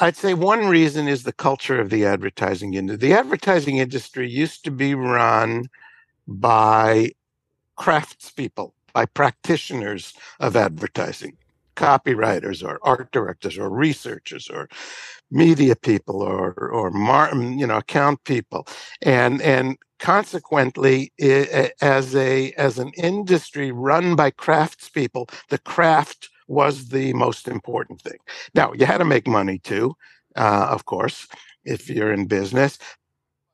[0.00, 3.08] I'd say one reason is the culture of the advertising industry.
[3.08, 5.70] The advertising industry used to be run
[6.26, 7.10] by
[7.78, 11.36] craftspeople, by practitioners of advertising,
[11.76, 14.68] copywriters or art directors or researchers or
[15.30, 18.66] media people or or mar, you know account people.
[19.02, 21.12] And and consequently
[21.80, 28.18] as a as an industry run by craftspeople the craft was the most important thing.
[28.54, 29.96] Now you had to make money too
[30.36, 31.26] uh, of course
[31.64, 32.78] if you're in business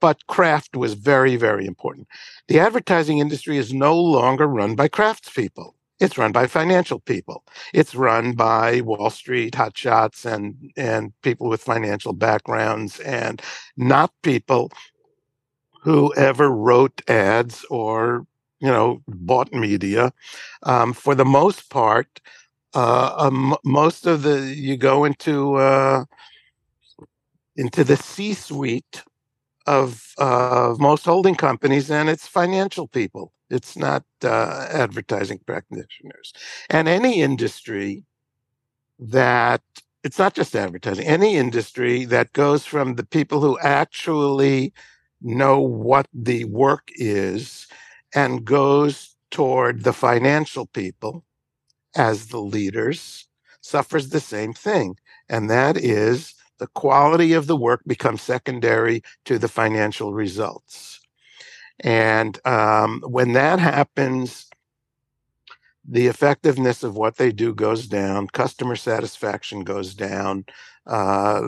[0.03, 2.07] but craft was very very important
[2.49, 7.45] the advertising industry is no longer run by craftspeople it's run by financial people.
[7.73, 13.41] It's run by Wall Street hotshots and and people with financial backgrounds, and
[13.77, 14.73] not people
[15.83, 18.27] who ever wrote ads or
[18.59, 20.13] you know bought media.
[20.65, 22.21] Um, for the most part,
[22.75, 26.05] uh, um, most of the you go into uh,
[27.55, 29.05] into the C-suite
[29.67, 36.33] of uh, most holding companies, and it's financial people it's not uh, advertising practitioners.
[36.71, 38.05] And any industry
[38.99, 39.61] that
[40.03, 44.73] it's not just advertising, any industry that goes from the people who actually
[45.21, 47.69] know what the work is
[48.15, 51.25] and goes toward the financial people
[51.95, 53.29] as the leaders
[53.61, 54.97] suffers the same thing.
[55.29, 61.01] And that is the quality of the work becomes secondary to the financial results.
[61.81, 64.49] And um, when that happens,
[65.85, 70.45] the effectiveness of what they do goes down, customer satisfaction goes down,
[70.87, 71.43] uh,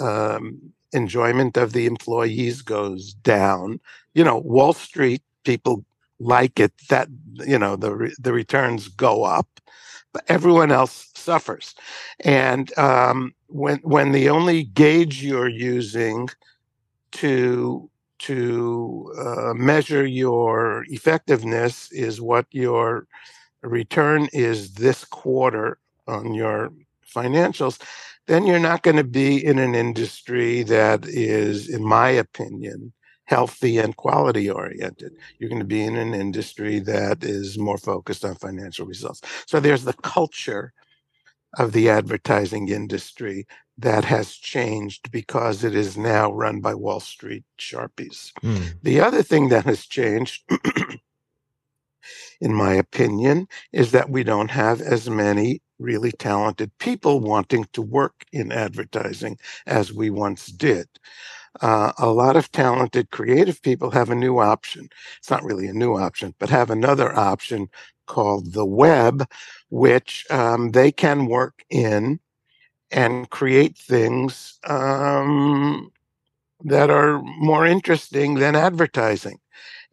[0.00, 3.78] um, enjoyment of the employees goes down.
[4.14, 5.84] You know, Wall Street people
[6.18, 7.06] like it that
[7.46, 9.60] you know the the returns go up,
[10.12, 11.74] but everyone else suffers.
[12.20, 16.28] And um, when when the only gauge you're using
[17.12, 23.06] to to uh, measure your effectiveness is what your
[23.62, 26.70] return is this quarter on your
[27.14, 27.80] financials,
[28.26, 32.92] then you're not going to be in an industry that is, in my opinion,
[33.30, 35.12] healthy and quality oriented.
[35.38, 39.20] You're going to be in an industry that is more focused on financial results.
[39.46, 40.72] So there's the culture
[41.56, 43.46] of the advertising industry
[43.78, 48.32] that has changed because it is now run by Wall Street sharpies.
[48.42, 48.74] Mm.
[48.82, 50.42] The other thing that has changed,
[52.40, 57.80] in my opinion, is that we don't have as many really talented people wanting to
[57.80, 60.88] work in advertising as we once did.
[61.60, 64.88] Uh, a lot of talented creative people have a new option.
[65.18, 67.68] It's not really a new option, but have another option
[68.06, 69.28] called the web,
[69.68, 72.20] which um, they can work in
[72.90, 75.90] and create things um,
[76.64, 79.38] that are more interesting than advertising.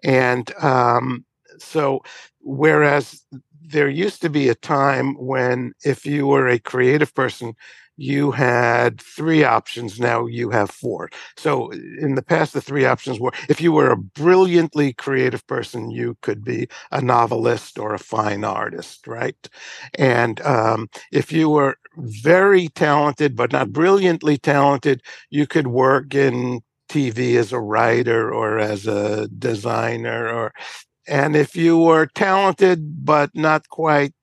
[0.03, 1.25] And um,
[1.59, 2.01] so,
[2.41, 3.23] whereas
[3.61, 7.55] there used to be a time when if you were a creative person,
[7.97, 9.99] you had three options.
[9.99, 11.09] Now you have four.
[11.35, 15.91] So in the past, the three options were if you were a brilliantly creative person,
[15.91, 19.49] you could be a novelist or a fine artist, right?
[19.95, 26.61] And um, if you were very talented, but not brilliantly talented, you could work in
[26.89, 30.53] TV as a writer or as a designer or
[31.07, 34.13] and if you were talented but not quite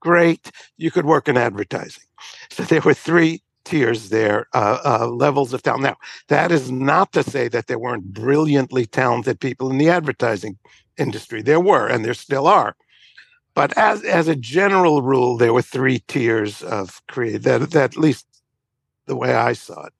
[0.00, 2.02] great, you could work in advertising.
[2.50, 5.84] So there were three tiers there, uh, uh, levels of talent.
[5.84, 5.96] Now,
[6.28, 10.58] that is not to say that there weren't brilliantly talented people in the advertising
[10.98, 11.42] industry.
[11.42, 12.76] There were, and there still are.
[13.54, 17.42] But as as a general rule, there were three tiers of creative.
[17.42, 18.26] That, that at least
[19.06, 19.92] the way I saw it.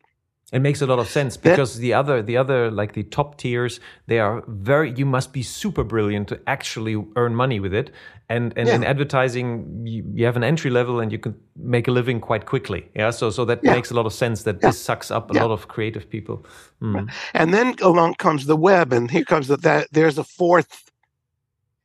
[0.52, 3.38] It makes a lot of sense because that, the other, the other, like the top
[3.38, 4.92] tiers, they are very.
[4.92, 7.90] You must be super brilliant to actually earn money with it.
[8.28, 8.74] And and yeah.
[8.74, 12.44] in advertising, you, you, have an entry level and you can make a living quite
[12.44, 12.86] quickly.
[12.94, 13.72] Yeah, so so that yeah.
[13.72, 14.42] makes a lot of sense.
[14.42, 14.68] That yeah.
[14.68, 16.44] this sucks up a lot of creative people.
[16.82, 17.10] Mm.
[17.32, 19.88] And then along comes the web, and here comes the, that.
[19.92, 20.90] There's a fourth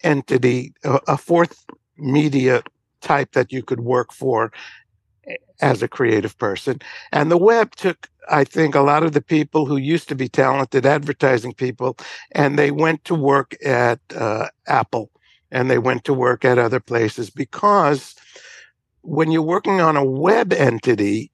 [0.03, 1.65] entity, a, a fourth
[1.97, 2.63] media
[2.99, 4.51] type that you could work for
[5.61, 6.79] as a creative person.
[7.11, 10.29] And the web took, I think, a lot of the people who used to be
[10.29, 11.97] talented advertising people,
[12.33, 15.11] and they went to work at uh, Apple
[15.51, 18.15] and they went to work at other places because
[19.01, 21.31] when you're working on a web entity,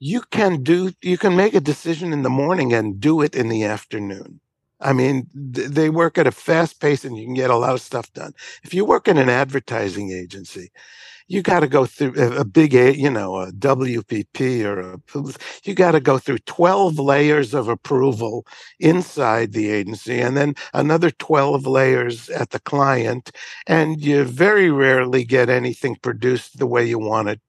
[0.00, 3.48] you can do you can make a decision in the morning and do it in
[3.48, 4.40] the afternoon.
[4.80, 7.74] I mean, th- they work at a fast pace and you can get a lot
[7.74, 8.34] of stuff done.
[8.64, 10.72] If you work in an advertising agency,
[11.32, 15.32] you got to go through a, big, a, you know, a WPP or a,
[15.64, 18.46] you got to go through 12 layers of approval
[18.78, 23.30] inside the agency and then another 12 layers at the client.
[23.66, 27.40] And you very rarely get anything produced the way you want it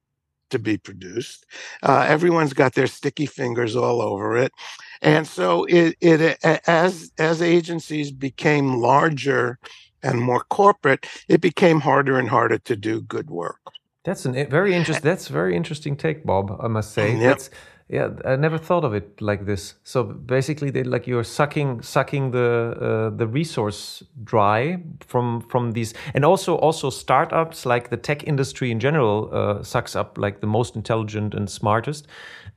[0.51, 1.45] to be produced.
[1.81, 4.53] Uh, everyone's got their sticky fingers all over it.
[5.01, 9.59] And so it, it as as agencies became larger
[10.03, 13.59] and more corporate, it became harder and harder to do good work.
[14.03, 15.03] That's a very interesting.
[15.09, 16.57] That's very interesting take, Bob.
[16.61, 17.13] I must say.
[17.13, 17.21] Yep.
[17.21, 17.49] That's
[17.89, 18.09] yeah.
[18.25, 19.75] I never thought of it like this.
[19.83, 25.93] So basically, they like you're sucking sucking the uh, the resource dry from from these,
[26.13, 30.47] and also also startups like the tech industry in general uh, sucks up like the
[30.47, 32.07] most intelligent and smartest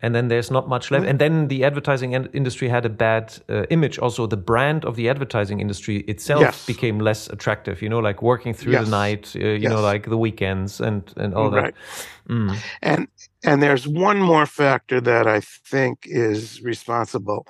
[0.02, 1.02] and then there's not much left.
[1.02, 1.10] Mm-hmm.
[1.10, 3.98] And then the advertising industry had a bad uh, image.
[3.98, 6.66] Also, the brand of the advertising industry itself yes.
[6.66, 7.80] became less attractive.
[7.80, 8.84] You know, like working through yes.
[8.84, 9.32] the night.
[9.34, 9.70] Uh, you yes.
[9.70, 11.74] know, like the weekends and and all right.
[11.74, 12.06] that.
[12.28, 12.56] Mm.
[12.82, 13.08] And
[13.44, 17.46] and there's one more factor that I think is responsible,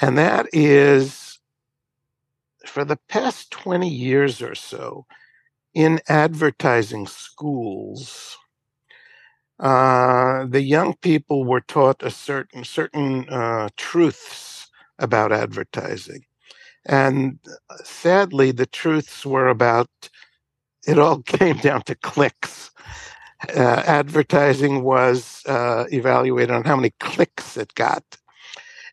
[0.00, 1.40] and that is
[2.66, 5.06] for the past 20 years or so
[5.74, 8.36] in advertising schools
[9.60, 16.24] uh, the young people were taught a certain certain uh, truths about advertising,
[16.86, 17.38] and
[17.70, 19.88] uh, sadly, the truths were about.
[20.86, 22.70] It all came down to clicks.
[23.54, 28.04] Uh, advertising was uh, evaluated on how many clicks it got,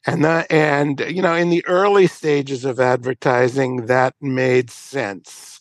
[0.07, 5.59] and the, and you know in the early stages of advertising that made sense.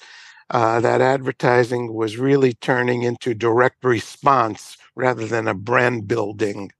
[0.50, 6.70] Uh, that advertising was really turning into direct response rather than a brand building.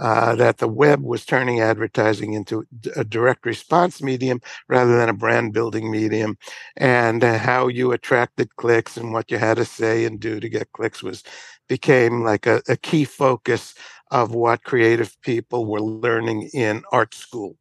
[0.00, 2.64] Uh, that the web was turning advertising into
[2.96, 6.38] a direct response medium rather than a brand building medium,
[6.78, 10.48] and uh, how you attracted clicks and what you had to say and do to
[10.48, 11.22] get clicks was
[11.68, 13.74] became like a, a key focus
[14.10, 17.58] of what creative people were learning in art school.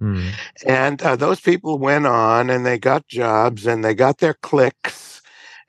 [0.00, 0.30] Mm.
[0.64, 5.20] And uh, those people went on and they got jobs and they got their clicks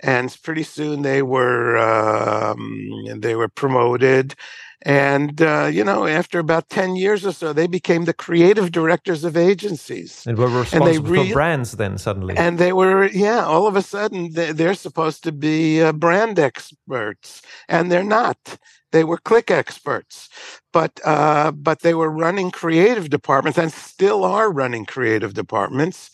[0.01, 4.35] and pretty soon they were um, they were promoted
[4.83, 9.23] and uh, you know after about 10 years or so they became the creative directors
[9.23, 10.25] of agencies.
[10.25, 12.37] And were responsible and re- for brands then suddenly.
[12.37, 17.41] And they were yeah all of a sudden they're supposed to be uh, brand experts.
[17.67, 18.57] And they're not.
[18.91, 20.29] They were click experts.
[20.71, 26.09] But uh, but they were running creative departments and still are running creative departments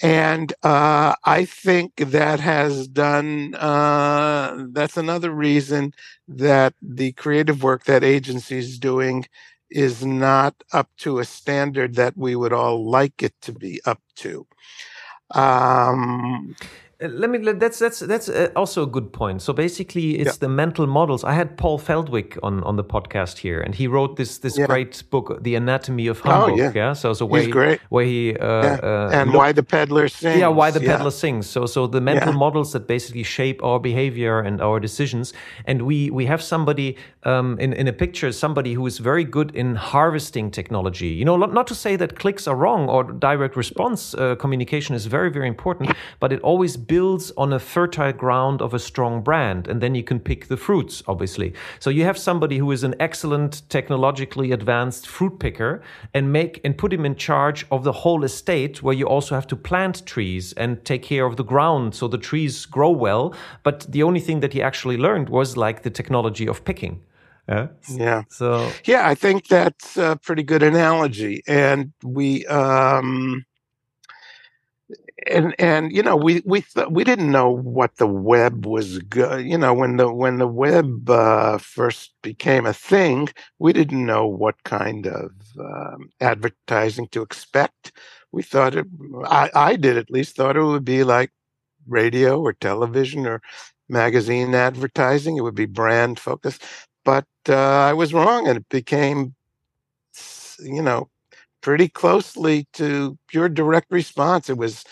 [0.00, 5.92] and uh, I think that has done, uh, that's another reason
[6.28, 9.26] that the creative work that agency is doing
[9.70, 14.00] is not up to a standard that we would all like it to be up
[14.16, 14.46] to.
[15.34, 16.56] Um,
[17.08, 19.42] let me that's that's that's uh, also a good point.
[19.42, 20.40] So basically it's yeah.
[20.40, 21.24] the mental models.
[21.24, 24.66] I had paul feldwick on on the podcast here and he wrote this this yeah.
[24.66, 26.72] great book the anatomy of humbug oh, yeah.
[26.74, 26.92] yeah?
[26.92, 27.80] So so where He's great.
[27.88, 30.38] where he uh, uh, and looked, why the peddler sings.
[30.38, 31.48] Yeah why the peddler sings.
[31.48, 35.32] So so the mental models that basically shape our behavior and our decisions.
[35.66, 39.54] And we we have somebody um, in in a picture somebody who is very good
[39.54, 41.08] in harvesting technology.
[41.08, 44.94] You know not, not to say that clicks are wrong or direct response uh, communication
[44.94, 49.22] is very very important but it always builds on a fertile ground of a strong
[49.22, 51.54] brand, and then you can pick the fruits, obviously.
[51.78, 55.80] So you have somebody who is an excellent technologically advanced fruit picker
[56.12, 59.46] and make and put him in charge of the whole estate where you also have
[59.46, 63.34] to plant trees and take care of the ground so the trees grow well.
[63.62, 67.00] But the only thing that he actually learned was like the technology of picking.
[67.48, 67.68] Yeah.
[67.88, 68.22] Yeah.
[68.28, 71.42] So yeah, I think that's a pretty good analogy.
[71.46, 73.46] And we um
[75.26, 79.46] and and you know we we th- we didn't know what the web was good
[79.46, 84.26] you know when the when the web uh, first became a thing we didn't know
[84.26, 87.92] what kind of um, advertising to expect
[88.32, 88.86] we thought it
[89.26, 91.30] I, I did at least thought it would be like
[91.86, 93.42] radio or television or
[93.88, 96.64] magazine advertising it would be brand focused
[97.04, 99.34] but uh, i was wrong and it became
[100.60, 101.08] you know
[101.62, 104.50] pretty closely to pure direct response.
[104.50, 104.84] It was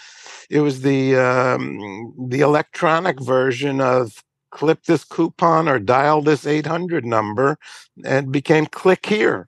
[0.51, 7.07] it was the um, the electronic version of clip this coupon or dial this 800
[7.07, 7.57] number
[8.05, 9.47] and became click here.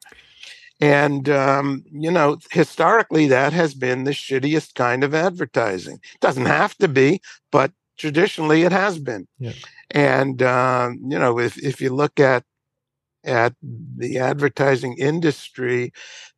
[0.80, 6.00] And, um, you know, historically, that has been the shittiest kind of advertising.
[6.14, 7.20] It doesn't have to be,
[7.52, 9.28] but traditionally it has been.
[9.38, 9.52] Yeah.
[9.92, 12.44] And, uh, you know, if, if you look at
[13.24, 15.92] at the advertising industry,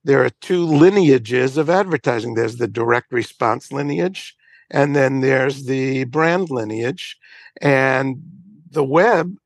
[0.05, 2.35] there are two lineages of advertising.
[2.35, 4.37] There's the direct response lineage,
[4.71, 7.17] and then there's the brand lineage.
[7.61, 8.23] And
[8.71, 9.37] the web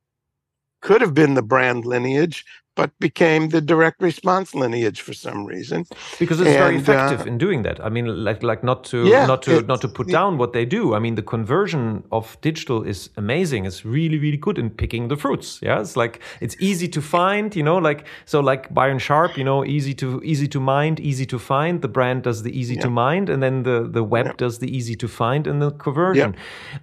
[0.80, 2.44] could have been the brand lineage,
[2.78, 5.84] but became the direct response lineage for some reason.
[6.20, 7.84] Because it's and, very effective uh, in doing that.
[7.84, 10.64] I mean, like like not to yeah, not to not to put down what they
[10.64, 10.94] do.
[10.94, 13.66] I mean, the conversion of digital is amazing.
[13.66, 15.58] It's really really good in picking the fruits.
[15.60, 17.56] Yeah, it's like it's easy to find.
[17.56, 19.36] You know, like so like Byron Sharp.
[19.36, 21.82] You know, easy to easy to mind, easy to find.
[21.82, 22.82] The brand does the easy yeah.
[22.82, 24.44] to mind, and then the the web yeah.
[24.44, 26.36] does the easy to find and the conversion.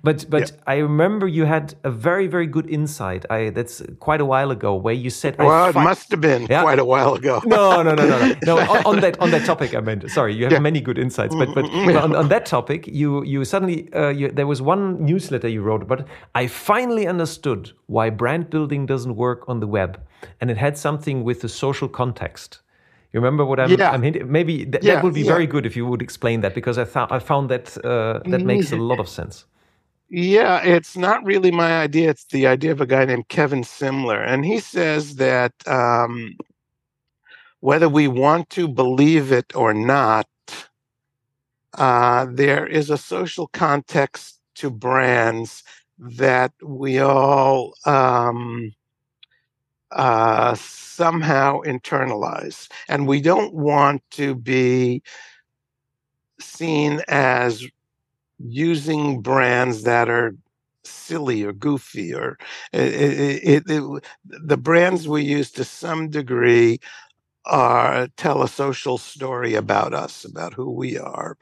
[0.04, 3.26] But but I remember you had a very very good insight.
[3.30, 5.38] I that's quite a while ago where you said.
[5.38, 6.62] Well, must have been yeah.
[6.66, 7.36] quite a while ago.
[7.56, 8.36] no, no, no, no, no.
[8.50, 10.02] no on, on, that on that topic, I meant.
[10.18, 10.70] Sorry, you have yeah.
[10.70, 14.26] many good insights, but but, but on, on, that topic, you you suddenly uh, you,
[14.40, 16.00] there was one newsletter you wrote, but
[16.42, 17.62] I finally understood
[17.96, 19.92] why brand building doesn't work on the web,
[20.40, 22.50] and it had something with the social context.
[23.14, 23.92] You remember what I'm, yeah.
[23.96, 24.30] I'm hinting?
[24.40, 25.36] Maybe th yeah, that would be yeah.
[25.36, 28.42] very good if you would explain that because I thought I found that uh, that
[28.52, 29.36] makes a lot of sense.
[30.10, 32.10] Yeah, it's not really my idea.
[32.12, 34.26] It's the idea of a guy named Kevin Simler.
[34.26, 36.36] And he says that um,
[37.60, 40.28] whether we want to believe it or not,
[41.74, 45.64] uh, there is a social context to brands
[45.98, 48.74] that we all um,
[49.92, 52.70] uh, somehow internalize.
[52.88, 55.02] And we don't want to be
[56.40, 57.66] seen as
[58.40, 60.36] using brands that are
[60.84, 62.38] silly or goofy or
[62.74, 66.80] it, it, it, the brands we use to some degree
[67.46, 71.38] are tell a social story about us about who we are.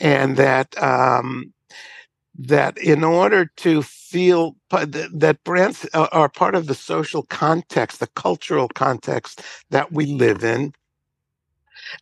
[0.00, 1.52] And that um,
[2.38, 8.68] that in order to feel that brands are part of the social context the cultural
[8.68, 10.72] context that we live in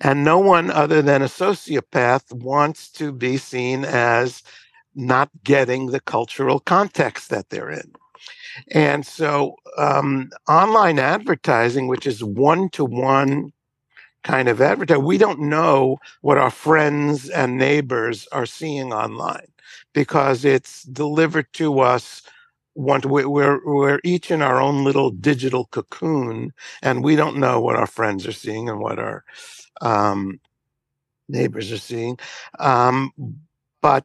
[0.01, 4.43] and no one other than a sociopath wants to be seen as
[4.95, 7.93] not getting the cultural context that they're in.
[8.73, 13.53] And so, um, online advertising, which is one to one
[14.25, 19.47] kind of advertising, we don't know what our friends and neighbors are seeing online
[19.93, 22.23] because it's delivered to us
[22.75, 27.75] one we're we're each in our own little digital cocoon and we don't know what
[27.75, 29.25] our friends are seeing and what our
[29.81, 30.41] um,
[31.29, 32.19] neighbors are seeing.
[32.59, 33.13] Um,
[33.81, 34.05] but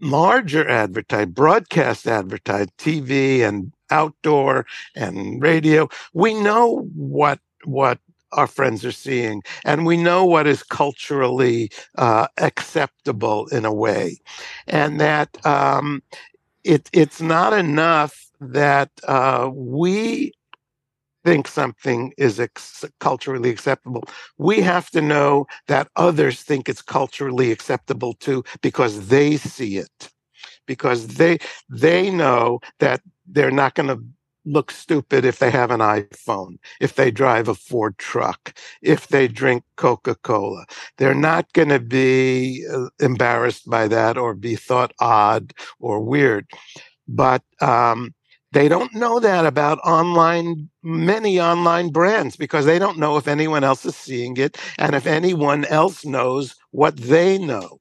[0.00, 7.98] larger advertise, broadcast advertise, TV and outdoor and radio, we know what what
[8.32, 14.18] our friends are seeing, and we know what is culturally uh, acceptable in a way,
[14.66, 16.02] and that um,
[16.64, 20.32] it it's not enough that uh, we
[21.24, 24.04] think something is ex- culturally acceptable.
[24.38, 30.10] We have to know that others think it's culturally acceptable too because they see it.
[30.66, 34.02] Because they they know that they're not going to
[34.44, 39.28] look stupid if they have an iPhone, if they drive a Ford truck, if they
[39.28, 40.66] drink Coca-Cola.
[40.98, 46.46] They're not going to be uh, embarrassed by that or be thought odd or weird.
[47.08, 48.14] But um,
[48.52, 53.64] they don't know that about online, many online brands because they don't know if anyone
[53.64, 57.80] else is seeing it and if anyone else knows what they know.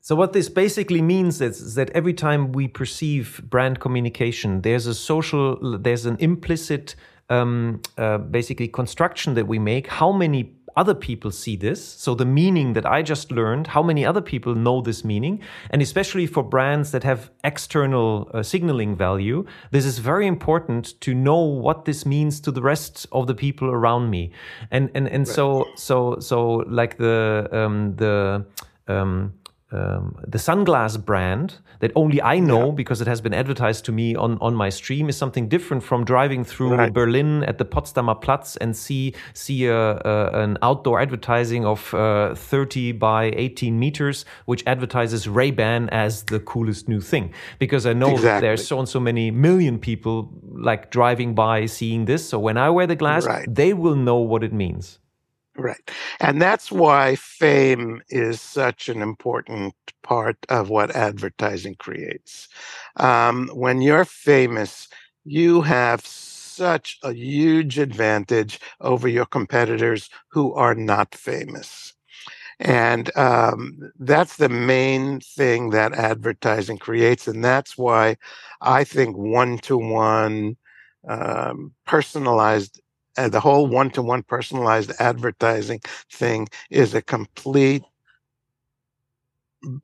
[0.00, 4.94] So what this basically means is that every time we perceive brand communication, there's a
[4.94, 6.94] social, there's an implicit,
[7.28, 9.86] um, uh, basically construction that we make.
[9.88, 11.82] How many other people see this.
[11.82, 15.80] So the meaning that I just learned, how many other people know this meaning, and
[15.80, 21.40] especially for brands that have external uh, signaling value, this is very important to know
[21.40, 24.32] what this means to the rest of the people around me.
[24.70, 25.34] And and and right.
[25.34, 28.44] so so so like the um, the
[28.88, 29.32] um,
[29.72, 32.72] um, the sunglass brand that only I know yeah.
[32.72, 36.04] because it has been advertised to me on, on my stream is something different from
[36.04, 36.92] driving through right.
[36.92, 42.36] Berlin at the Potsdamer Platz and see see a, a, an outdoor advertising of uh,
[42.36, 47.34] 30 by 18 meters, which advertises Ray Ban as the coolest new thing.
[47.58, 48.46] Because I know exactly.
[48.46, 52.28] there's so and so many million people like driving by seeing this.
[52.28, 53.52] So when I wear the glass, right.
[53.52, 55.00] they will know what it means.
[55.58, 55.90] Right.
[56.20, 62.48] And that's why fame is such an important part of what advertising creates.
[62.96, 64.88] Um, when you're famous,
[65.24, 71.94] you have such a huge advantage over your competitors who are not famous.
[72.60, 77.28] And um, that's the main thing that advertising creates.
[77.28, 78.16] And that's why
[78.60, 80.56] I think one to one
[81.86, 82.80] personalized
[83.16, 87.82] uh, the whole one-to-one personalized advertising thing is a complete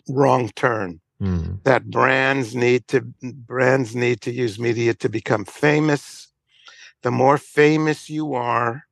[0.08, 1.62] wrong turn mm.
[1.64, 6.28] that brands need to brands need to use media to become famous
[7.02, 8.84] the more famous you are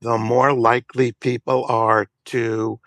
[0.00, 2.78] the more likely people are to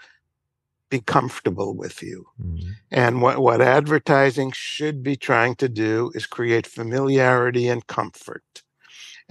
[0.90, 2.62] be comfortable with you mm.
[2.92, 8.64] and what, what advertising should be trying to do is create familiarity and comfort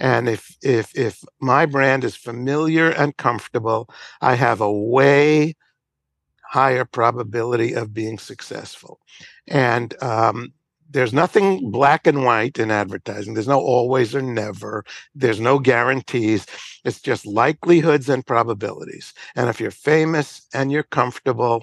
[0.00, 3.88] and if if if my brand is familiar and comfortable,
[4.22, 5.54] I have a way
[6.42, 8.98] higher probability of being successful.
[9.46, 10.52] And um,
[10.88, 13.34] there's nothing black and white in advertising.
[13.34, 14.84] There's no always or never.
[15.14, 16.46] There's no guarantees.
[16.84, 19.12] It's just likelihoods and probabilities.
[19.36, 21.62] And if you're famous and you're comfortable,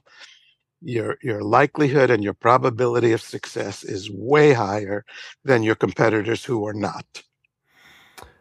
[0.80, 5.04] your your likelihood and your probability of success is way higher
[5.44, 7.24] than your competitors who are not.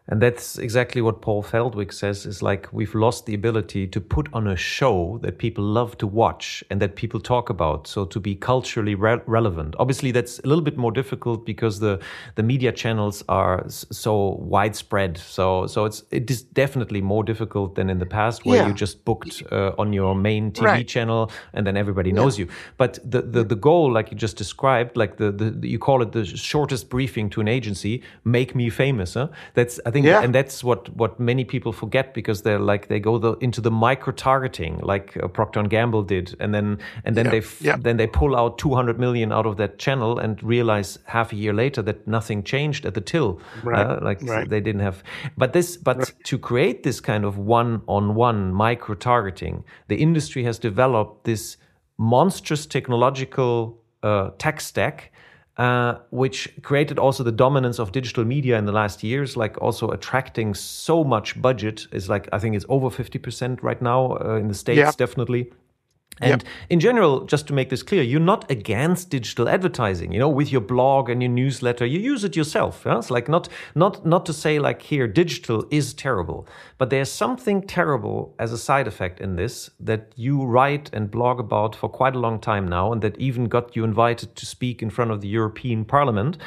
[0.09, 4.29] And that's exactly what Paul Feldwick says is like we've lost the ability to put
[4.33, 7.89] on a show that people love to watch and that people talk about.
[7.89, 9.75] So to be culturally re relevant.
[9.79, 11.99] Obviously, that's a little bit more difficult because the,
[12.37, 15.19] the media channels are so widespread.
[15.19, 18.69] So so it's it is definitely more difficult than in the past where yeah.
[18.69, 20.89] you just booked uh, on your main TV right.
[20.89, 22.45] channel and then everybody knows yeah.
[22.45, 22.51] you.
[22.77, 26.13] But the, the the goal, like you just described, like the, the you call it
[26.13, 29.15] the shortest briefing to an agency, make me famous.
[29.15, 29.29] Huh?
[29.55, 30.23] That's I think, yeah.
[30.23, 33.71] and that's what what many people forget because they're like they go the, into the
[33.71, 37.31] micro targeting, like uh, Procter and Gamble did, and then and then yeah.
[37.31, 37.77] they yeah.
[37.79, 41.53] then they pull out 200 million out of that channel and realize half a year
[41.53, 43.87] later that nothing changed at the till, right.
[43.87, 44.49] uh, like right.
[44.49, 45.03] they didn't have.
[45.37, 46.13] But this, but right.
[46.25, 51.57] to create this kind of one-on-one micro targeting, the industry has developed this
[51.99, 55.13] monstrous technological uh, tech stack
[55.57, 59.91] uh, which created also the dominance of digital media in the last years, like also
[59.91, 64.37] attracting so much budget is like I think it's over fifty percent right now uh,
[64.37, 64.93] in the states, yeah.
[64.97, 65.51] definitely.
[66.21, 66.53] And yep.
[66.71, 70.13] in general, just to make this clear, you're not against digital advertising.
[70.13, 72.85] You know, with your blog and your newsletter, you use it yourself.
[72.87, 72.99] Yeah?
[72.99, 76.49] It's like not not not to say like here digital is terrible,
[76.79, 81.39] but there's something terrible as a side effect in this that you write and blog
[81.39, 84.83] about for quite a long time now, and that even got you invited to speak
[84.83, 86.39] in front of the European Parliament,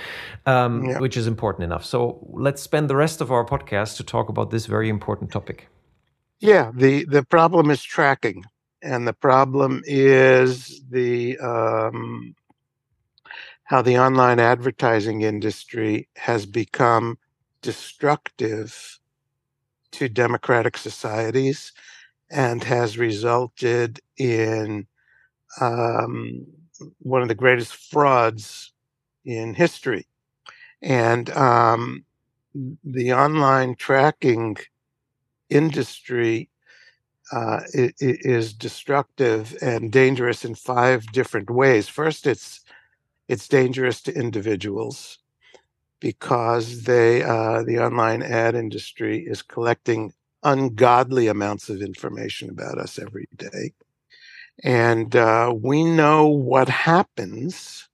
[0.48, 1.00] um, yep.
[1.00, 1.86] which is important enough.
[1.86, 5.68] So let's spend the rest of our podcast to talk about this very important topic.
[6.40, 8.46] Yeah, the the problem is tracking
[8.82, 12.36] and the problem is the um,
[13.64, 17.18] how the online advertising industry has become
[17.62, 19.00] destructive
[19.92, 21.72] to democratic societies
[22.32, 24.88] and has resulted in
[25.62, 26.46] um,
[27.00, 28.72] one of the greatest frauds
[29.26, 30.08] in history.
[30.82, 32.06] And um,
[32.84, 34.58] the online tracking
[35.50, 36.50] industry
[37.32, 41.88] uh, is destructive and dangerous in five different ways.
[41.88, 42.62] First, it's
[43.28, 45.20] it's dangerous to individuals
[46.02, 50.14] because they uh, the online ad industry is collecting
[50.44, 53.74] ungodly amounts of information about us every day,
[54.64, 57.88] and uh, we know what happens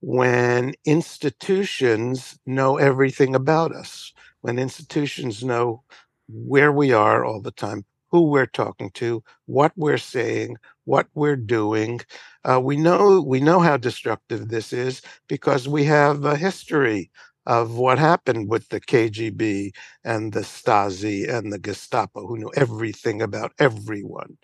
[0.00, 4.12] when institutions know everything about us.
[4.42, 5.82] When institutions know
[6.28, 7.84] where we are all the time,
[8.16, 10.56] who we're talking to, what we're saying,
[10.86, 12.00] what we're doing.
[12.44, 17.10] Uh, we know we know how destructive this is because we have a history
[17.46, 19.72] of what happened with the KGB
[20.04, 24.38] and the Stasi and the Gestapo, who knew everything about everyone.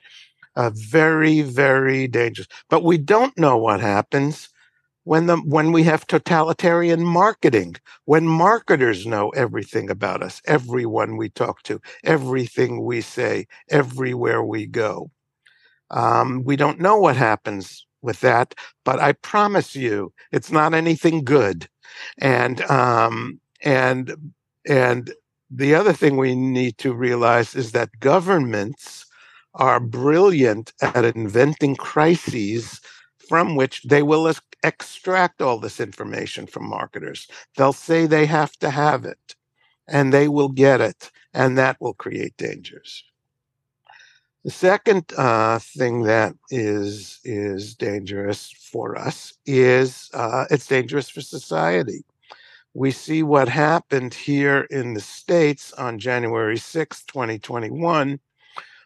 [0.57, 2.49] Uh, very, very dangerous.
[2.71, 4.51] But we don't know what happens
[5.05, 7.75] when the when we have totalitarian marketing
[8.05, 14.67] when marketers know everything about us everyone we talk to everything we say everywhere we
[14.67, 15.11] go
[15.91, 21.23] um, we don't know what happens with that, but I promise you, it's not anything
[21.25, 21.69] good.
[22.19, 24.15] And um, and
[24.67, 25.13] and
[25.51, 29.05] the other thing we need to realize is that governments
[29.55, 32.81] are brilliant at inventing crises
[33.33, 34.31] from which they will
[34.63, 37.27] extract all this information from marketers.
[37.57, 39.37] They'll say they have to have it
[39.89, 43.03] and they will get it, and that will create dangers.
[44.45, 51.23] The second uh, thing that is is dangerous for us is uh, it's dangerous for
[51.23, 52.05] society.
[52.75, 58.21] We see what happened here in the states on January 6, 2021,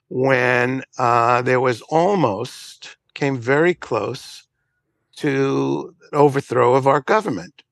[0.09, 4.47] when uh, there was almost came very close
[5.17, 7.63] to overthrow of our government,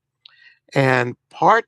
[0.73, 1.65] and part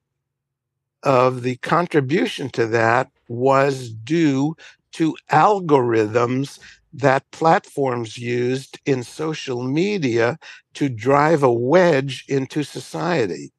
[1.04, 4.56] of the contribution to that was due
[4.94, 6.60] to algorithms
[6.92, 10.40] that platforms used in social media
[10.74, 13.52] to drive a wedge into society.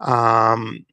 [0.00, 0.84] Um,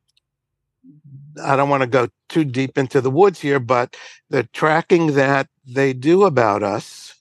[1.43, 3.97] I don't want to go too deep into the woods here, but
[4.29, 7.14] the tracking that they do about us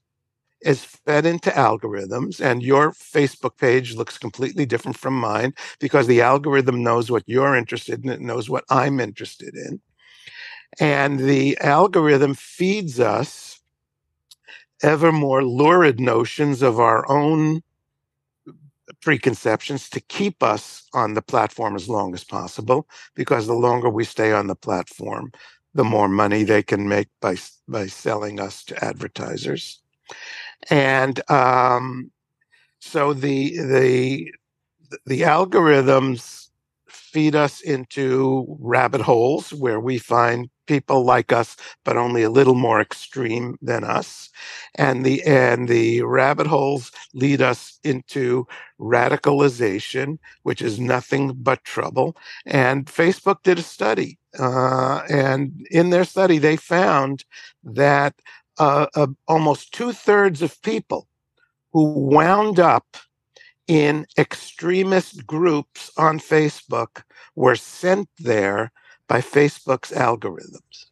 [0.65, 6.23] is fed into algorithms, and your Facebook page looks completely different from mine because the
[6.23, 9.81] algorithm knows what you're interested in, it knows what I'm interested in.
[10.81, 13.61] And the algorithm feeds us
[14.83, 17.63] ever more lurid notions of our own
[19.01, 24.05] preconceptions to keep us on the platform as long as possible because the longer we
[24.05, 25.31] stay on the platform
[25.75, 27.37] the more money they can make by
[27.69, 29.81] by selling us to advertisers
[30.71, 32.11] and um,
[32.81, 34.33] so the the
[35.07, 36.49] the algorithms
[36.89, 42.55] feed us into rabbit holes where we find people like us, but only a little
[42.55, 44.31] more extreme than us.
[44.75, 48.47] And the and the rabbit holes lead us into
[48.81, 52.17] radicalization, which is nothing but trouble.
[52.47, 57.25] And Facebook did a study, uh, and in their study, they found
[57.63, 58.15] that
[58.59, 61.09] uh, uh, almost two thirds of people
[61.73, 62.97] who wound up
[63.67, 67.03] in extremist groups on Facebook
[67.35, 68.71] were sent there
[69.09, 70.87] by Facebook's algorithms.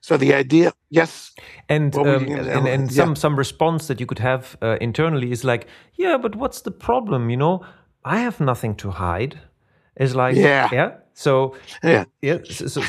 [0.00, 1.32] So the idea, yes,
[1.68, 3.14] and um, and, and, some yeah.
[3.14, 7.30] some response that you could have uh, internally is like, yeah, but what's the problem?
[7.30, 7.64] You know,
[8.04, 9.38] I have nothing to hide.
[9.96, 10.94] Is like, yeah, yeah.
[11.14, 11.54] So
[11.84, 12.38] yeah, yeah.
[12.44, 12.80] So, so,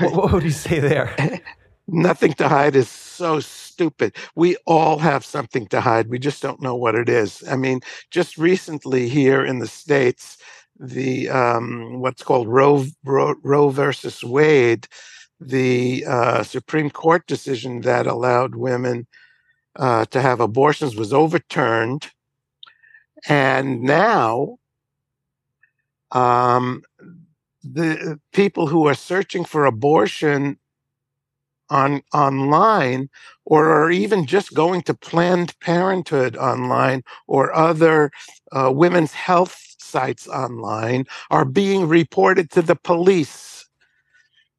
[0.00, 1.14] what, what would you say there?
[1.86, 4.16] nothing to hide is so stupid.
[4.34, 6.08] We all have something to hide.
[6.08, 7.42] We just don't know what it is.
[7.48, 10.38] I mean, just recently here in the states,
[10.78, 14.88] the um, what's called Roe, Roe, Roe versus Wade,
[15.40, 19.06] the uh, Supreme Court decision that allowed women
[19.76, 22.10] uh, to have abortions was overturned,
[23.28, 24.58] and now
[26.12, 26.82] um,
[27.62, 30.58] the people who are searching for abortion
[31.70, 33.08] on online
[33.44, 38.10] or are even just going to Planned Parenthood online or other
[38.52, 43.68] uh, women's health sites online are being reported to the police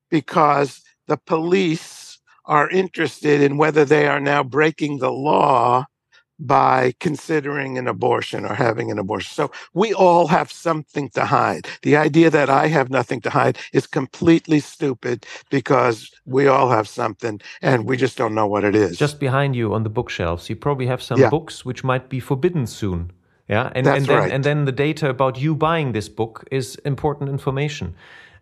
[0.09, 5.85] because the police are interested in whether they are now breaking the law
[6.39, 9.33] by considering an abortion or having an abortion.
[9.33, 11.67] So we all have something to hide.
[11.81, 16.87] The idea that I have nothing to hide is completely stupid because we all have
[16.87, 18.97] something and we just don't know what it is.
[18.97, 21.29] Just behind you on the bookshelves, you probably have some yeah.
[21.29, 23.11] books which might be forbidden soon.
[23.47, 24.31] Yeah, and, That's and then right.
[24.31, 27.93] and then the data about you buying this book is important information.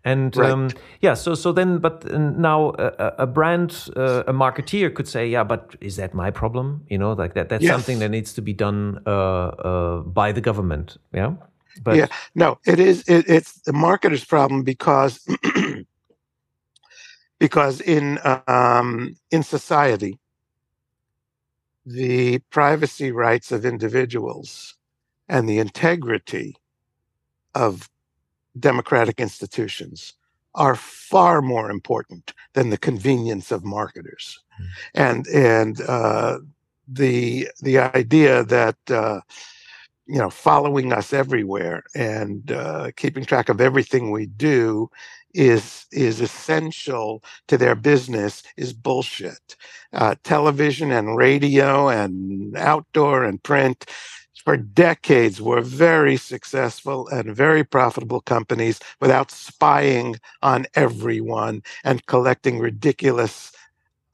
[0.06, 0.51] And right.
[0.51, 5.08] um, yeah, so so then, but uh, now a, a brand, uh, a marketeer could
[5.08, 6.86] say, yeah, but is that my problem?
[6.89, 7.47] You know, like that.
[7.47, 7.72] That's yes.
[7.72, 10.97] something that needs to be done uh, uh, by the government.
[11.14, 11.36] Yeah.
[11.82, 13.08] But yeah, no, it is.
[13.08, 15.26] It, it's the marketer's problem because
[17.39, 20.20] because in um, in society,
[21.86, 24.76] the privacy rights of individuals
[25.30, 26.56] and the integrity
[27.56, 27.89] of
[28.60, 30.14] democratic institutions
[30.56, 34.39] are far more important than the convenience of marketers.
[34.62, 34.68] Mm.
[34.93, 36.39] And and uh,
[36.88, 39.22] the the idea that uh,
[40.06, 44.89] you know following us everywhere and uh, keeping track of everything we do
[45.34, 49.56] is is essential to their business is bullshit.
[49.93, 53.86] Uh, television and radio and outdoor and print
[54.44, 62.60] for decades were very successful and very profitable companies without spying on everyone and collecting
[62.60, 63.52] ridiculous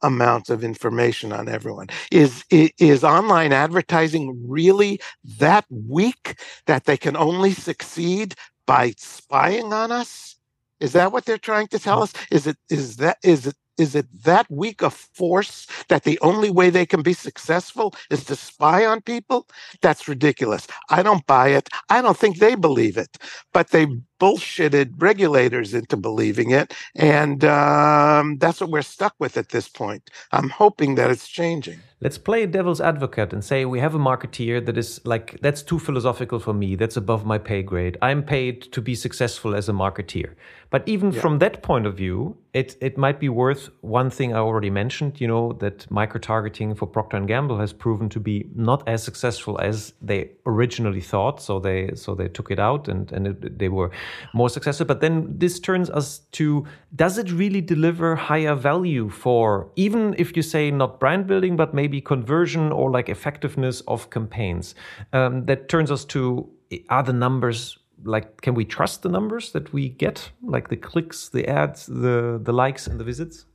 [0.02, 1.88] amounts of information on everyone.
[2.10, 5.00] Is, is, is online advertising really
[5.38, 8.34] that weak that they can only succeed
[8.66, 10.36] by spying on us?
[10.80, 12.04] Is that what they're trying to tell mm.
[12.04, 12.12] us?
[12.30, 16.50] Is it is that is it is it that weak a force that the only
[16.50, 19.48] way they can be successful is to spy on people?
[19.80, 20.66] That's ridiculous.
[20.90, 21.68] I don't buy it.
[21.88, 23.16] I don't think they believe it.
[23.52, 23.86] But they
[24.20, 26.74] bullshitted regulators into believing it.
[26.94, 30.10] And um, that's what we're stuck with at this point.
[30.30, 31.80] I'm hoping that it's changing.
[32.02, 35.78] Let's play devil's advocate and say we have a marketeer that is like, that's too
[35.78, 36.74] philosophical for me.
[36.74, 37.98] That's above my pay grade.
[38.00, 40.34] I'm paid to be successful as a marketeer.
[40.70, 41.20] But even yeah.
[41.20, 45.20] from that point of view, it, it might be worth one thing I already mentioned,
[45.20, 49.60] you know, that micro-targeting for Procter & Gamble has proven to be not as successful
[49.60, 51.42] as they originally thought.
[51.42, 53.90] So they so they took it out and, and it, they were
[54.32, 54.86] more successful.
[54.86, 60.36] But then this turns us to, does it really deliver higher value for, even if
[60.36, 64.74] you say not brand building, but maybe conversion or like effectiveness of campaigns.
[65.12, 66.50] Um, that turns us to
[66.88, 71.28] are the numbers like can we trust the numbers that we get like the clicks
[71.28, 73.46] the ads the the likes and the visits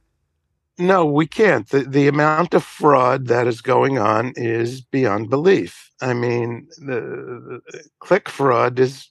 [0.77, 5.91] no we can't the, the amount of fraud that is going on is beyond belief
[6.01, 9.09] i mean the, the click fraud is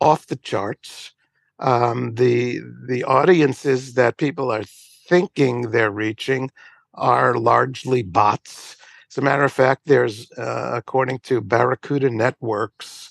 [0.00, 1.12] off the charts
[1.58, 4.64] um, the the audiences that people are
[5.08, 6.50] thinking they're reaching
[6.94, 8.76] are largely bots.
[9.10, 13.10] As a matter of fact, there's, uh, according to Barracuda Networks,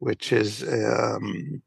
[0.00, 1.62] which is um,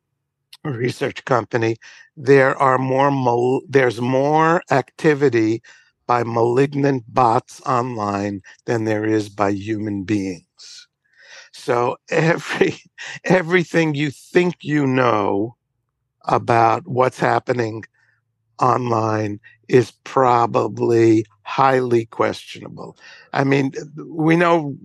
[0.66, 1.78] a research company,
[2.18, 5.64] there are more mal- there's more activity
[6.08, 10.47] by malignant bots online than there is by human beings.
[11.68, 12.80] So every
[13.26, 15.58] everything you think you know
[16.24, 17.84] about what's happening
[18.58, 22.98] online is probably highly questionable.
[23.34, 23.74] I mean,
[24.08, 24.78] we know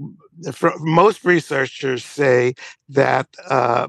[0.80, 2.55] most researchers say
[2.89, 3.87] that uh,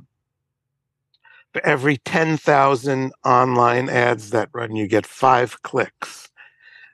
[1.64, 6.30] every 10,000 online ads that run, you get five clicks.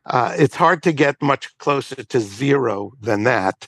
[0.10, 3.68] Uh, it's hard to get much closer to zero than that,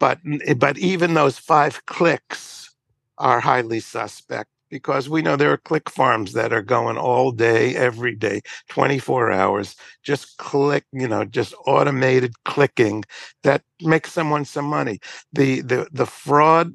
[0.00, 0.18] but
[0.58, 2.74] but even those five clicks
[3.18, 7.76] are highly suspect because we know there are click farms that are going all day,
[7.76, 8.40] every day,
[8.70, 13.04] 24 hours, just click, you know, just automated clicking
[13.42, 14.98] that makes someone some money.
[15.32, 16.74] The the the fraud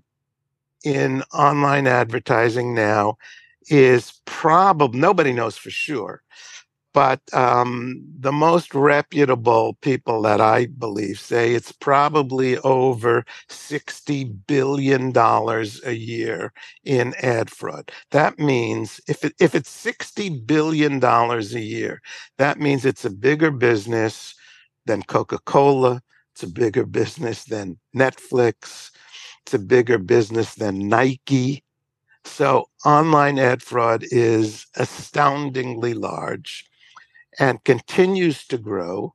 [0.84, 3.18] in online advertising now
[3.70, 6.22] is probably nobody knows for sure
[6.98, 15.14] but um, the most reputable people that I believe say it's probably over $60 billion
[15.16, 16.52] a year
[16.84, 17.92] in ad fraud.
[18.10, 22.02] That means if, it, if it's $60 billion a year,
[22.40, 24.34] that means it's a bigger business
[24.88, 26.02] than Coca Cola,
[26.34, 28.90] it's a bigger business than Netflix,
[29.44, 31.64] it's a bigger business than Nike.
[32.26, 36.66] So online ad fraud is astoundingly large
[37.40, 39.14] and continues to grow.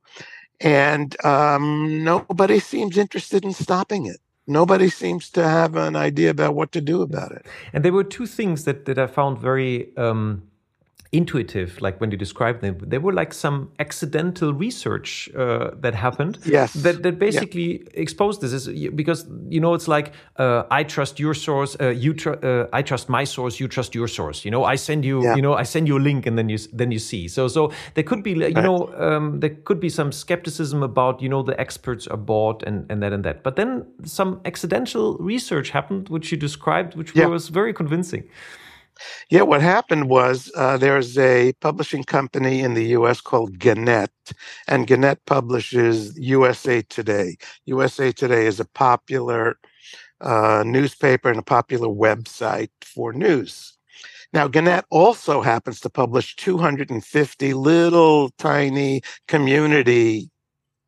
[0.59, 4.17] And um, nobody seems interested in stopping it.
[4.47, 7.45] Nobody seems to have an idea about what to do about it.
[7.71, 10.43] And there were two things that, that I found very um,
[11.13, 12.77] intuitive, like when you described them.
[12.81, 16.39] They were like some accidental research uh, that happened.
[16.43, 16.73] Yes.
[16.73, 18.01] That, that basically yeah.
[18.01, 22.13] exposed this is because you know it's like uh, I trust your source, uh, you
[22.13, 24.43] tr uh, I trust my source, you trust your source.
[24.43, 25.35] You know, I send you, yeah.
[25.35, 27.27] you know, I send you a link and then you then you see.
[27.27, 28.55] So so there could be you right.
[28.55, 32.91] know um, there could be some skepticism about you know the experts are bought and
[32.91, 33.43] and that and that.
[33.43, 37.27] But then some accidental research happened, which you described, which yeah.
[37.27, 38.23] was very convincing.
[39.29, 44.11] Yeah, what happened was uh, there's a publishing company in the US called Gannett,
[44.67, 47.37] and Gannett publishes USA Today.
[47.65, 49.57] USA Today is a popular
[50.21, 53.77] uh, newspaper and a popular website for news.
[54.33, 60.31] Now, Gannett also happens to publish 250 little tiny community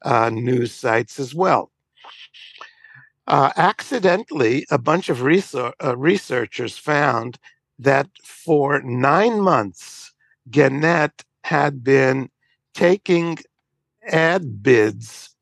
[0.04, 1.72] uh, news sites as well.
[3.28, 7.38] Uh, accidentally, a bunch of research, uh, researchers found
[7.80, 10.14] that for nine months,
[10.50, 12.30] Gannett had been
[12.74, 13.38] taking
[14.08, 15.36] ad bids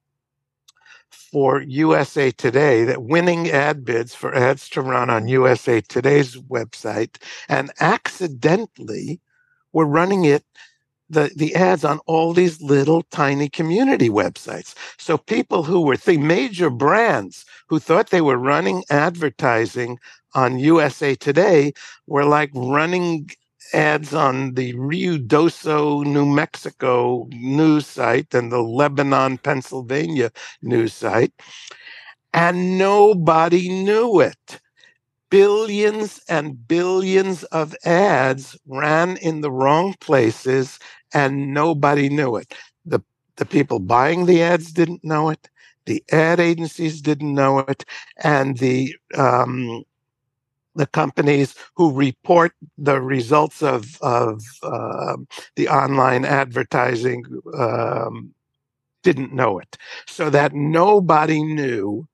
[1.09, 7.17] for USA Today, that winning ad bids for ads to run on USA Today's website,
[7.49, 9.19] and accidentally
[9.71, 10.45] were running it
[11.09, 14.75] the, the ads on all these little tiny community websites.
[14.97, 19.99] So people who were the major brands who thought they were running advertising
[20.35, 21.73] on USA Today
[22.07, 23.29] were like running
[23.73, 30.31] ads on the Rio Ruidoso, New Mexico news site and the Lebanon, Pennsylvania
[30.61, 31.33] news site.
[32.33, 34.59] And nobody knew it.
[35.29, 40.79] Billions and billions of ads ran in the wrong places
[41.13, 42.53] and nobody knew it.
[42.85, 42.99] The,
[43.37, 45.49] the people buying the ads didn't know it.
[45.85, 47.83] The ad agencies didn't know it.
[48.23, 49.83] And the um,
[50.75, 55.17] the companies who report the results of of uh,
[55.55, 57.23] the online advertising
[57.57, 58.33] um,
[59.03, 62.07] didn't know it, so that nobody knew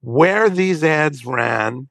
[0.00, 1.88] where these ads ran.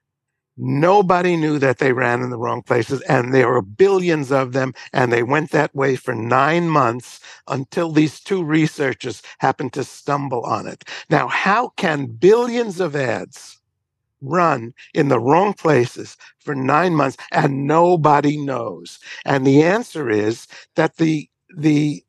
[0.60, 4.74] Nobody knew that they ran in the wrong places, and there were billions of them,
[4.91, 10.43] and they went that way for nine months until these two researchers happened to stumble
[10.45, 10.84] on it.
[11.12, 13.57] Now, how can billions of ads
[14.22, 18.99] run in the wrong places for nine months and nobody knows?
[19.26, 22.03] And the answer is that the the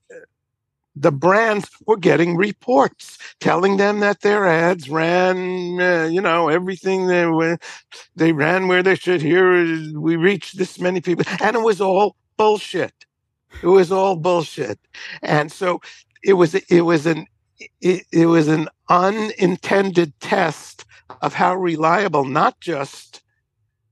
[1.01, 7.07] the brands were getting reports telling them that their ads ran, uh, you know, everything
[7.07, 7.59] they were,
[8.17, 9.23] they ran where they should.
[9.23, 9.53] Here
[9.95, 12.93] we reached this many people, and it was all bullshit.
[13.63, 14.79] It was all bullshit,
[15.23, 15.81] and so
[16.23, 17.27] it was it was an
[17.81, 20.85] it, it was an unintended test
[21.23, 23.23] of how reliable not just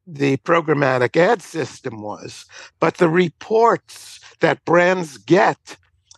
[0.06, 2.46] the programmatic ad system was,
[2.80, 5.76] but the reports that brands get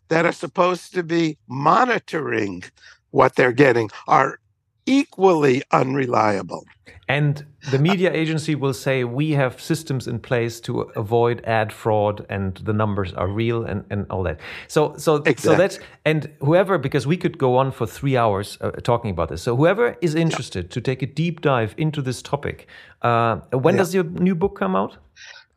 [0.09, 2.63] that are supposed to be monitoring
[3.11, 4.41] what they're getting are
[4.89, 6.65] equally unreliable.
[7.11, 12.27] And the media agency will say we have systems in place to avoid ad fraud
[12.29, 14.41] and the numbers are real and, and all that.
[14.67, 15.43] So so exactly.
[15.43, 19.31] so that's and whoever because we could go on for three hours uh, talking about
[19.31, 19.43] this.
[19.43, 20.71] So whoever is interested yeah.
[20.75, 22.67] to take a deep dive into this topic,
[23.01, 23.79] uh, when yeah.
[23.79, 24.99] does your new book come out?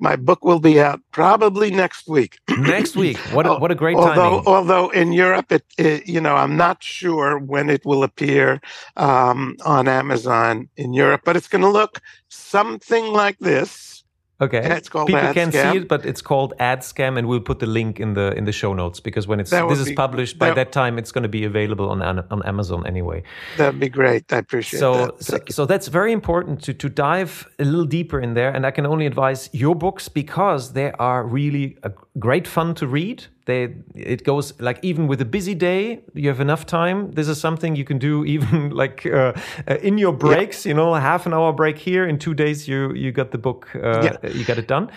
[0.01, 2.39] My book will be out probably next week.
[2.49, 3.17] next week.
[3.31, 4.47] What a, what a great although, timing.
[4.47, 8.59] Although in Europe, it, it, you know I'm not sure when it will appear
[8.97, 14.00] um, on Amazon in Europe, but it's going to look something like this.
[14.41, 14.61] Okay.
[14.63, 15.71] Yeah, it's called People can scam.
[15.71, 18.45] see it, but it's called Ad Scam, and we'll put the link in the in
[18.45, 21.11] the show notes because when it's this is be- published by that- that time, it's
[21.11, 23.21] going to be available on on Amazon anyway.
[23.57, 24.33] That'd be great.
[24.33, 25.23] I appreciate So, that.
[25.23, 28.71] so so that's very important to to dive a little deeper in there, and I
[28.71, 33.25] can only advise your books because they are really a great fun to read.
[33.45, 37.11] They it goes like even with a busy day, you have enough time.
[37.11, 39.33] This is something you can do even like uh,
[39.67, 40.65] uh, in your breaks.
[40.65, 42.07] You know, half an hour break here.
[42.07, 43.67] In two days, you you got the book.
[43.75, 44.29] Uh, Yeah.
[44.29, 44.89] You got it done.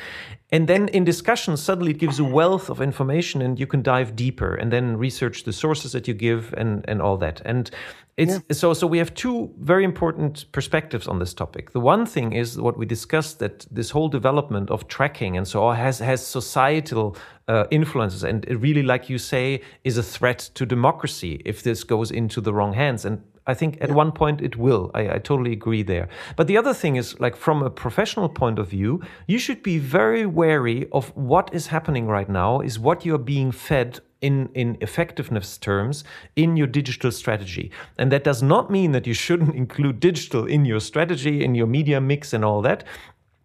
[0.54, 4.14] And then in discussion, suddenly it gives a wealth of information, and you can dive
[4.14, 7.42] deeper, and then research the sources that you give, and and all that.
[7.44, 7.68] And
[8.16, 11.72] it's so so we have two very important perspectives on this topic.
[11.72, 15.64] The one thing is what we discussed that this whole development of tracking and so
[15.64, 17.16] on has has societal
[17.48, 21.84] uh, influences, and it really, like you say, is a threat to democracy if this
[21.84, 23.04] goes into the wrong hands.
[23.04, 24.90] And I think at one point it will.
[24.94, 26.08] I, I totally agree there.
[26.36, 29.78] But the other thing is, like from a professional point of view, you should be
[29.78, 32.60] very wary of what is happening right now.
[32.60, 36.02] Is what you're being fed in, in effectiveness terms
[36.34, 37.70] in your digital strategy.
[37.98, 41.66] And that does not mean that you shouldn't include digital in your strategy, in your
[41.66, 42.84] media mix, and all that.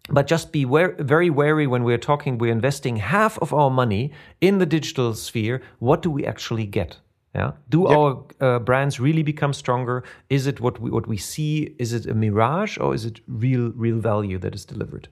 [0.09, 4.57] But just be very wary when we're talking, we're investing half of our money in
[4.57, 5.61] the digital sphere.
[5.79, 6.97] What do we actually get?
[7.35, 7.51] Yeah.
[7.69, 10.03] Do our uh, brands really become stronger?
[10.29, 11.75] Is it what we, what we see?
[11.77, 15.09] Is it a mirage or is it real real value that is delivered?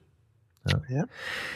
[0.90, 1.04] Yeah.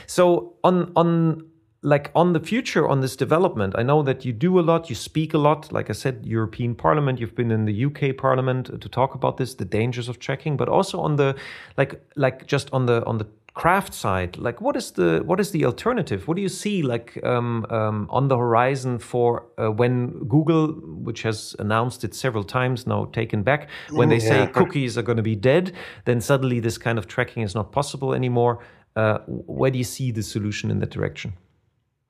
[0.06, 1.50] So on on
[1.82, 4.94] like on the future on this development, I know that you do a lot, you
[4.94, 5.72] speak a lot.
[5.72, 9.54] Like I said, European Parliament, you've been in the UK Parliament to talk about this,
[9.54, 11.34] the dangers of tracking, but also on the
[11.76, 15.50] like like just on the on the craft side like what is the what is
[15.50, 20.08] the alternative what do you see like um, um, on the horizon for uh, when
[20.26, 20.68] google
[21.06, 24.46] which has announced it several times now taken back when they say Yeah.
[24.46, 25.72] cookies are going to be dead
[26.06, 28.60] then suddenly this kind of tracking is not possible anymore
[28.96, 31.32] uh, where do you see the solution in that direction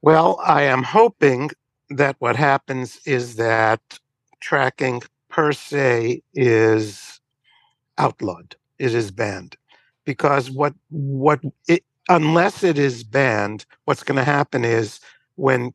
[0.02, 1.50] Well, I am hoping
[1.90, 3.80] that what happens is that
[4.40, 7.20] tracking per se is
[7.98, 8.56] outlawed.
[8.78, 9.56] It is banned
[10.04, 15.00] because what what it unless it is banned, what's going to happen is
[15.36, 15.72] when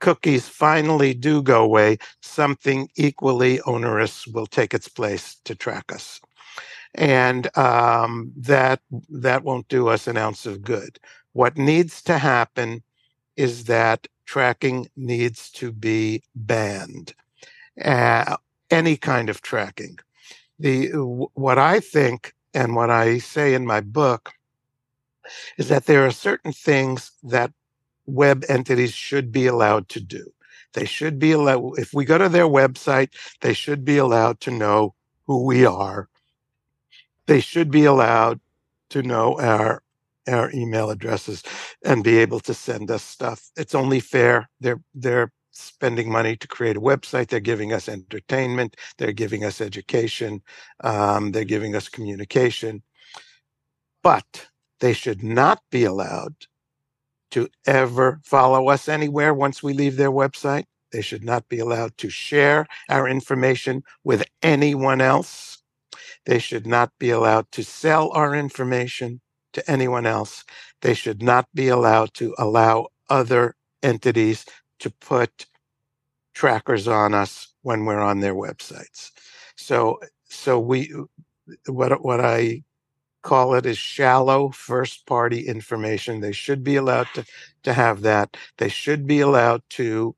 [0.00, 6.20] cookies finally do go away, something equally onerous will take its place to track us,
[6.94, 10.98] and um, that that won't do us an ounce of good.
[11.32, 12.82] What needs to happen
[13.36, 17.14] is that tracking needs to be banned.
[17.82, 18.36] Uh,
[18.70, 19.98] any kind of tracking.
[20.58, 20.88] The
[21.34, 24.32] what I think and what I say in my book
[25.58, 27.52] is that there are certain things that
[28.06, 30.32] web entities should be allowed to do.
[30.72, 33.10] They should be allowed, if we go to their website,
[33.42, 34.94] they should be allowed to know
[35.26, 36.08] who we are.
[37.26, 38.40] They should be allowed
[38.90, 39.82] to know our
[40.28, 41.44] our email addresses
[41.84, 43.48] and be able to send us stuff.
[43.56, 44.48] It's only fair.
[44.60, 47.28] They're they're spending money to create a website.
[47.28, 48.76] They're giving us entertainment.
[48.98, 50.42] They're giving us education.
[50.80, 52.82] Um, they're giving us communication.
[54.02, 54.48] But
[54.80, 56.34] they should not be allowed
[57.32, 60.64] to ever follow us anywhere once we leave their website.
[60.92, 65.62] They should not be allowed to share our information with anyone else.
[66.24, 69.20] They should not be allowed to sell our information
[69.52, 70.44] to anyone else.
[70.82, 74.44] They should not be allowed to allow other entities
[74.80, 75.46] to put
[76.34, 79.10] trackers on us when we're on their websites.
[79.56, 80.92] So so we
[81.66, 82.62] what what I
[83.22, 86.20] call it is shallow first party information.
[86.20, 87.24] They should be allowed to,
[87.64, 88.36] to have that.
[88.58, 90.14] They should be allowed to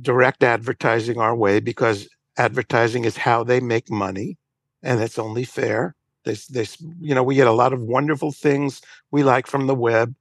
[0.00, 4.36] direct advertising our way because advertising is how they make money
[4.82, 5.94] and it's only fair.
[6.24, 6.66] They, they,
[7.00, 10.14] you know, we get a lot of wonderful things we like from the web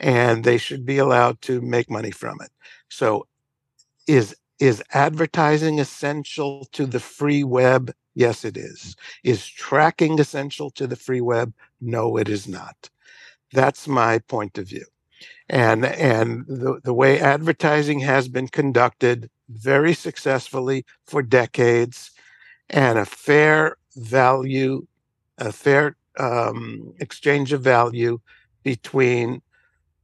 [0.00, 2.50] and they should be allowed to make money from it.
[2.88, 3.26] So
[4.06, 7.94] is is advertising essential to the free web?
[8.14, 8.96] Yes, it is.
[9.24, 11.54] Is tracking essential to the free web?
[11.80, 12.90] No, it is not.
[13.52, 14.84] That's my point of view.
[15.48, 22.10] And and the, the way advertising has been conducted very successfully for decades,
[22.70, 24.86] and a fair value,
[25.38, 28.20] a fair um, exchange of value
[28.62, 29.42] between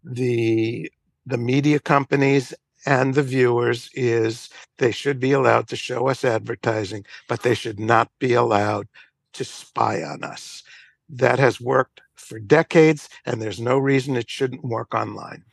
[0.06, 0.90] the
[1.26, 2.54] the media companies
[2.86, 4.48] and the viewers is
[4.78, 8.86] they should be allowed to show us advertising, but they should not be allowed
[9.32, 10.62] to spy on us.
[11.08, 15.44] That has worked for decades, and there's no reason it shouldn't work online.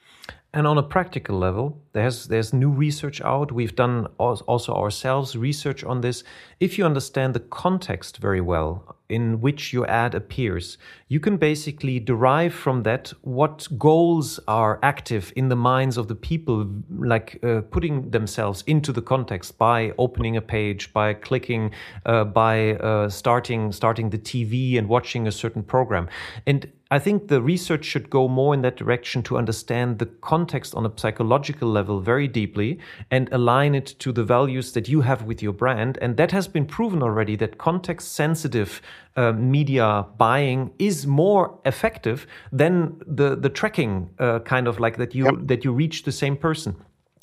[0.56, 3.52] And on a practical level, there's there's new research out.
[3.52, 6.24] We've done also ourselves research on this.
[6.60, 10.78] If you understand the context very well in which your ad appears,
[11.08, 16.16] you can basically derive from that what goals are active in the minds of the
[16.16, 21.72] people, like uh, putting themselves into the context by opening a page, by clicking,
[22.06, 26.08] uh, by uh, starting starting the TV and watching a certain program,
[26.46, 30.43] and I think the research should go more in that direction to understand the context
[30.76, 32.80] on a psychological level very deeply
[33.12, 35.98] and align it to the values that you have with your brand.
[36.02, 38.82] And that has been proven already that context sensitive
[39.16, 45.14] uh, media buying is more effective than the, the tracking uh, kind of like that
[45.14, 45.36] you, yep.
[45.44, 46.76] that you reach the same person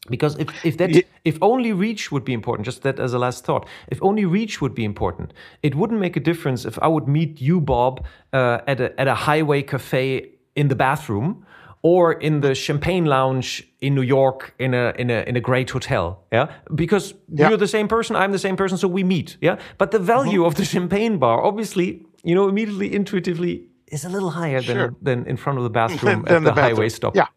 [0.09, 1.03] because if, if that yeah.
[1.25, 4.61] if only reach would be important just that as a last thought if only reach
[4.61, 8.61] would be important it wouldn't make a difference if i would meet you bob uh,
[8.66, 11.45] at, a, at a highway cafe in the bathroom
[11.83, 15.70] or in the champagne lounge in new york in a in a in a great
[15.70, 17.49] hotel yeah because yeah.
[17.49, 20.41] you're the same person i'm the same person so we meet yeah but the value
[20.41, 20.47] mm -hmm.
[20.47, 21.87] of the champagne bar obviously
[22.22, 24.74] you know immediately intuitively is a little higher sure.
[24.74, 27.28] than than in front of the bathroom at the, the highway stop yeah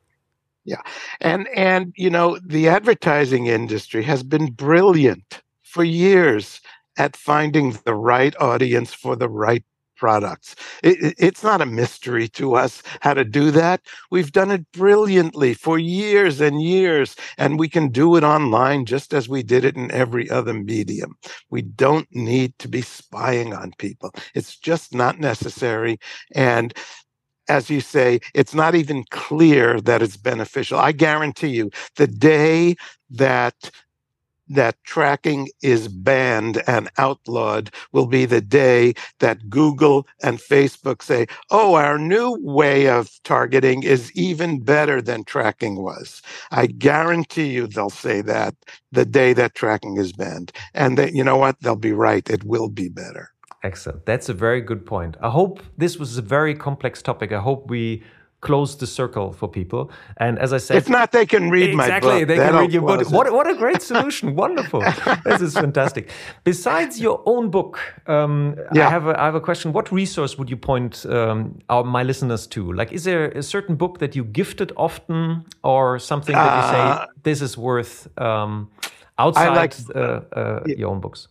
[0.65, 0.81] yeah.
[1.19, 6.61] And and you know, the advertising industry has been brilliant for years
[6.97, 9.63] at finding the right audience for the right
[9.95, 10.55] products.
[10.83, 13.81] It, it's not a mystery to us how to do that.
[14.11, 19.13] We've done it brilliantly for years and years, and we can do it online just
[19.13, 21.15] as we did it in every other medium.
[21.49, 24.11] We don't need to be spying on people.
[24.35, 25.99] It's just not necessary.
[26.33, 26.73] And
[27.49, 30.79] as you say, it's not even clear that it's beneficial.
[30.79, 32.75] I guarantee you, the day
[33.09, 33.69] that
[34.53, 41.27] that tracking is banned and outlawed will be the day that Google and Facebook say,
[41.51, 46.21] oh, our new way of targeting is even better than tracking was.
[46.51, 48.55] I guarantee you they'll say that
[48.91, 50.51] the day that tracking is banned.
[50.73, 51.59] And that, you know what?
[51.61, 52.29] They'll be right.
[52.29, 53.31] It will be better.
[53.63, 54.05] Excellent.
[54.05, 55.15] That's a very good point.
[55.21, 57.31] I hope this was a very complex topic.
[57.31, 58.03] I hope we
[58.43, 59.89] closed the circle for people.
[60.17, 62.21] And as I said, if not, they can read exactly, my book.
[62.21, 63.11] Exactly, they can read your book.
[63.17, 64.35] What, what a great solution!
[64.43, 64.81] Wonderful.
[65.23, 66.09] this is fantastic.
[66.43, 68.87] Besides your own book, um, yeah.
[68.87, 69.73] I have a, I have a question.
[69.73, 72.71] What resource would you point um, our, my listeners to?
[72.73, 76.81] Like, is there a certain book that you gifted often, or something that you say
[76.81, 78.69] uh, this is worth um,
[79.17, 80.75] outside like, uh, uh, yeah.
[80.77, 81.27] your own books?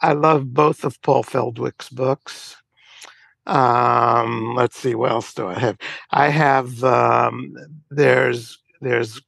[0.00, 2.56] I love both of Paul Feldwick's books.
[3.46, 5.78] Um, let's see, what else do I have?
[6.10, 7.56] I have um,
[7.90, 9.20] there's there's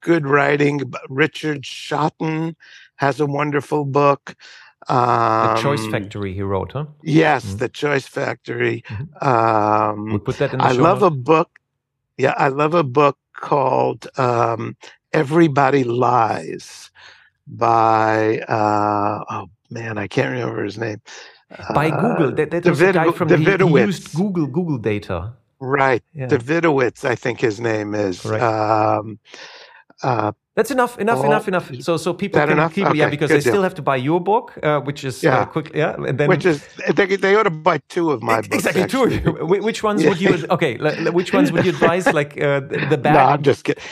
[0.00, 0.92] good writing.
[1.08, 2.54] Richard Shotton
[2.96, 4.34] has a wonderful book.
[4.88, 6.86] Um, the Choice Factory, he wrote, huh?
[7.02, 7.56] Yes, mm-hmm.
[7.58, 8.82] the Choice Factory.
[8.88, 9.28] Mm-hmm.
[9.28, 10.60] Um, we put that in.
[10.60, 11.14] I love notes.
[11.14, 11.58] a book.
[12.16, 14.76] Yeah, I love a book called um,
[15.12, 16.90] "Everybody Lies"
[17.46, 21.00] by uh, oh man, I can't remember his name.
[21.74, 24.78] By uh, Google, that, that was a guy from David he, he used Google Google
[24.78, 25.34] data.
[25.58, 26.26] Right, yeah.
[26.26, 28.24] Davidowitz, I think his name is.
[28.24, 29.18] Um,
[30.02, 31.70] uh, that's enough, enough, enough, enough.
[31.80, 32.74] So, so people can enough?
[32.74, 33.52] keep, okay, yeah, because they deal.
[33.52, 36.18] still have to buy your book, uh, which is uh, yeah, uh, quick, yeah, and
[36.18, 38.54] then which is they, they ought to buy two of my books.
[38.56, 39.20] Exactly, actually.
[39.20, 39.32] two.
[39.46, 40.46] which ones would you?
[40.50, 40.76] Okay,
[41.10, 42.06] which ones would you advise?
[42.12, 43.14] Like uh, the bad?
[43.14, 43.82] No, I'm just kidding.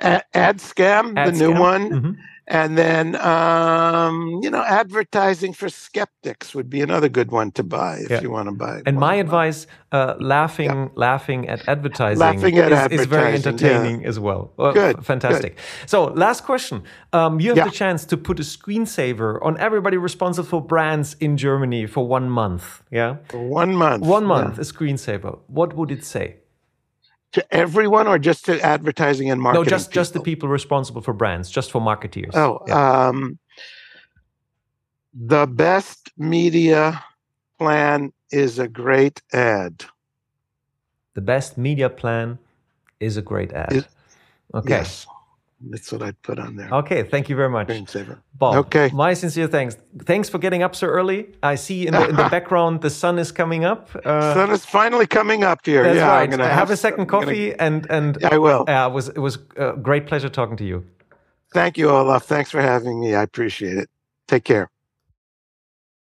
[0.00, 1.38] Ad, ad scam, Ad the scam?
[1.38, 1.90] new one.
[1.90, 2.12] Mm-hmm.
[2.48, 7.98] And then, um, you know, advertising for skeptics would be another good one to buy
[8.04, 8.20] if yeah.
[8.20, 8.82] you want to buy.
[8.86, 10.88] And my advice: uh, laughing, yeah.
[10.94, 14.08] laughing at advertising, laughing at is, advertising, is very entertaining yeah.
[14.08, 14.52] as well.
[14.56, 14.72] well.
[14.72, 15.56] Good, fantastic.
[15.56, 15.90] Good.
[15.90, 20.48] So, last question: um, You have the chance to put a screensaver on everybody responsible
[20.48, 22.82] for brands in Germany for one month.
[22.92, 24.04] Yeah, for one month.
[24.04, 25.40] One month, a screensaver.
[25.48, 26.36] What would it say?
[27.32, 29.64] To everyone or just to advertising and marketing?
[29.64, 30.00] No, just people?
[30.00, 32.34] just the people responsible for brands, just for marketeers.
[32.34, 33.08] Oh, yeah.
[33.08, 33.38] um,
[35.14, 37.02] the best media
[37.58, 39.84] plan is a great ad.
[41.14, 42.38] The best media plan
[43.00, 43.72] is a great ad.
[43.72, 43.86] It,
[44.54, 44.68] okay.
[44.70, 45.06] Yes.
[45.58, 46.68] That's what I'd put on there.
[46.70, 47.68] Okay, thank you very much.
[47.68, 48.18] Screensaver.
[48.34, 48.90] Bob, okay.
[48.92, 49.76] my sincere thanks.
[50.04, 51.34] Thanks for getting up so early.
[51.42, 53.88] I see in the, in the background the sun is coming up.
[54.04, 55.82] Uh, sun is finally coming up here.
[55.82, 56.24] That's yeah, right.
[56.24, 58.64] I'm gonna have, have a second coffee gonna, and and I will.
[58.68, 60.84] Yeah, it was it was a great pleasure talking to you.
[61.54, 62.24] Thank you, Olaf.
[62.24, 63.14] Thanks for having me.
[63.14, 63.88] I appreciate it.
[64.28, 64.68] Take care.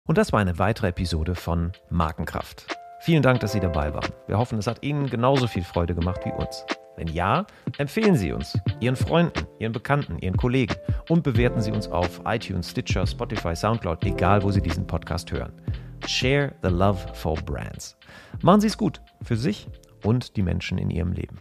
[0.07, 2.67] Und das war eine weitere Episode von Markenkraft.
[3.01, 4.11] Vielen Dank, dass Sie dabei waren.
[4.27, 6.65] Wir hoffen, es hat Ihnen genauso viel Freude gemacht wie uns.
[6.99, 7.47] Wenn ja,
[7.79, 10.75] empfehlen Sie uns Ihren Freunden, Ihren Bekannten, Ihren Kollegen
[11.09, 15.53] und bewerten Sie uns auf iTunes, Stitcher, Spotify, Soundcloud, egal wo Sie diesen Podcast hören.
[16.09, 17.97] Share the love for brands.
[18.43, 19.69] Machen Sie es gut für sich
[20.03, 21.39] und die Menschen in Ihrem Leben.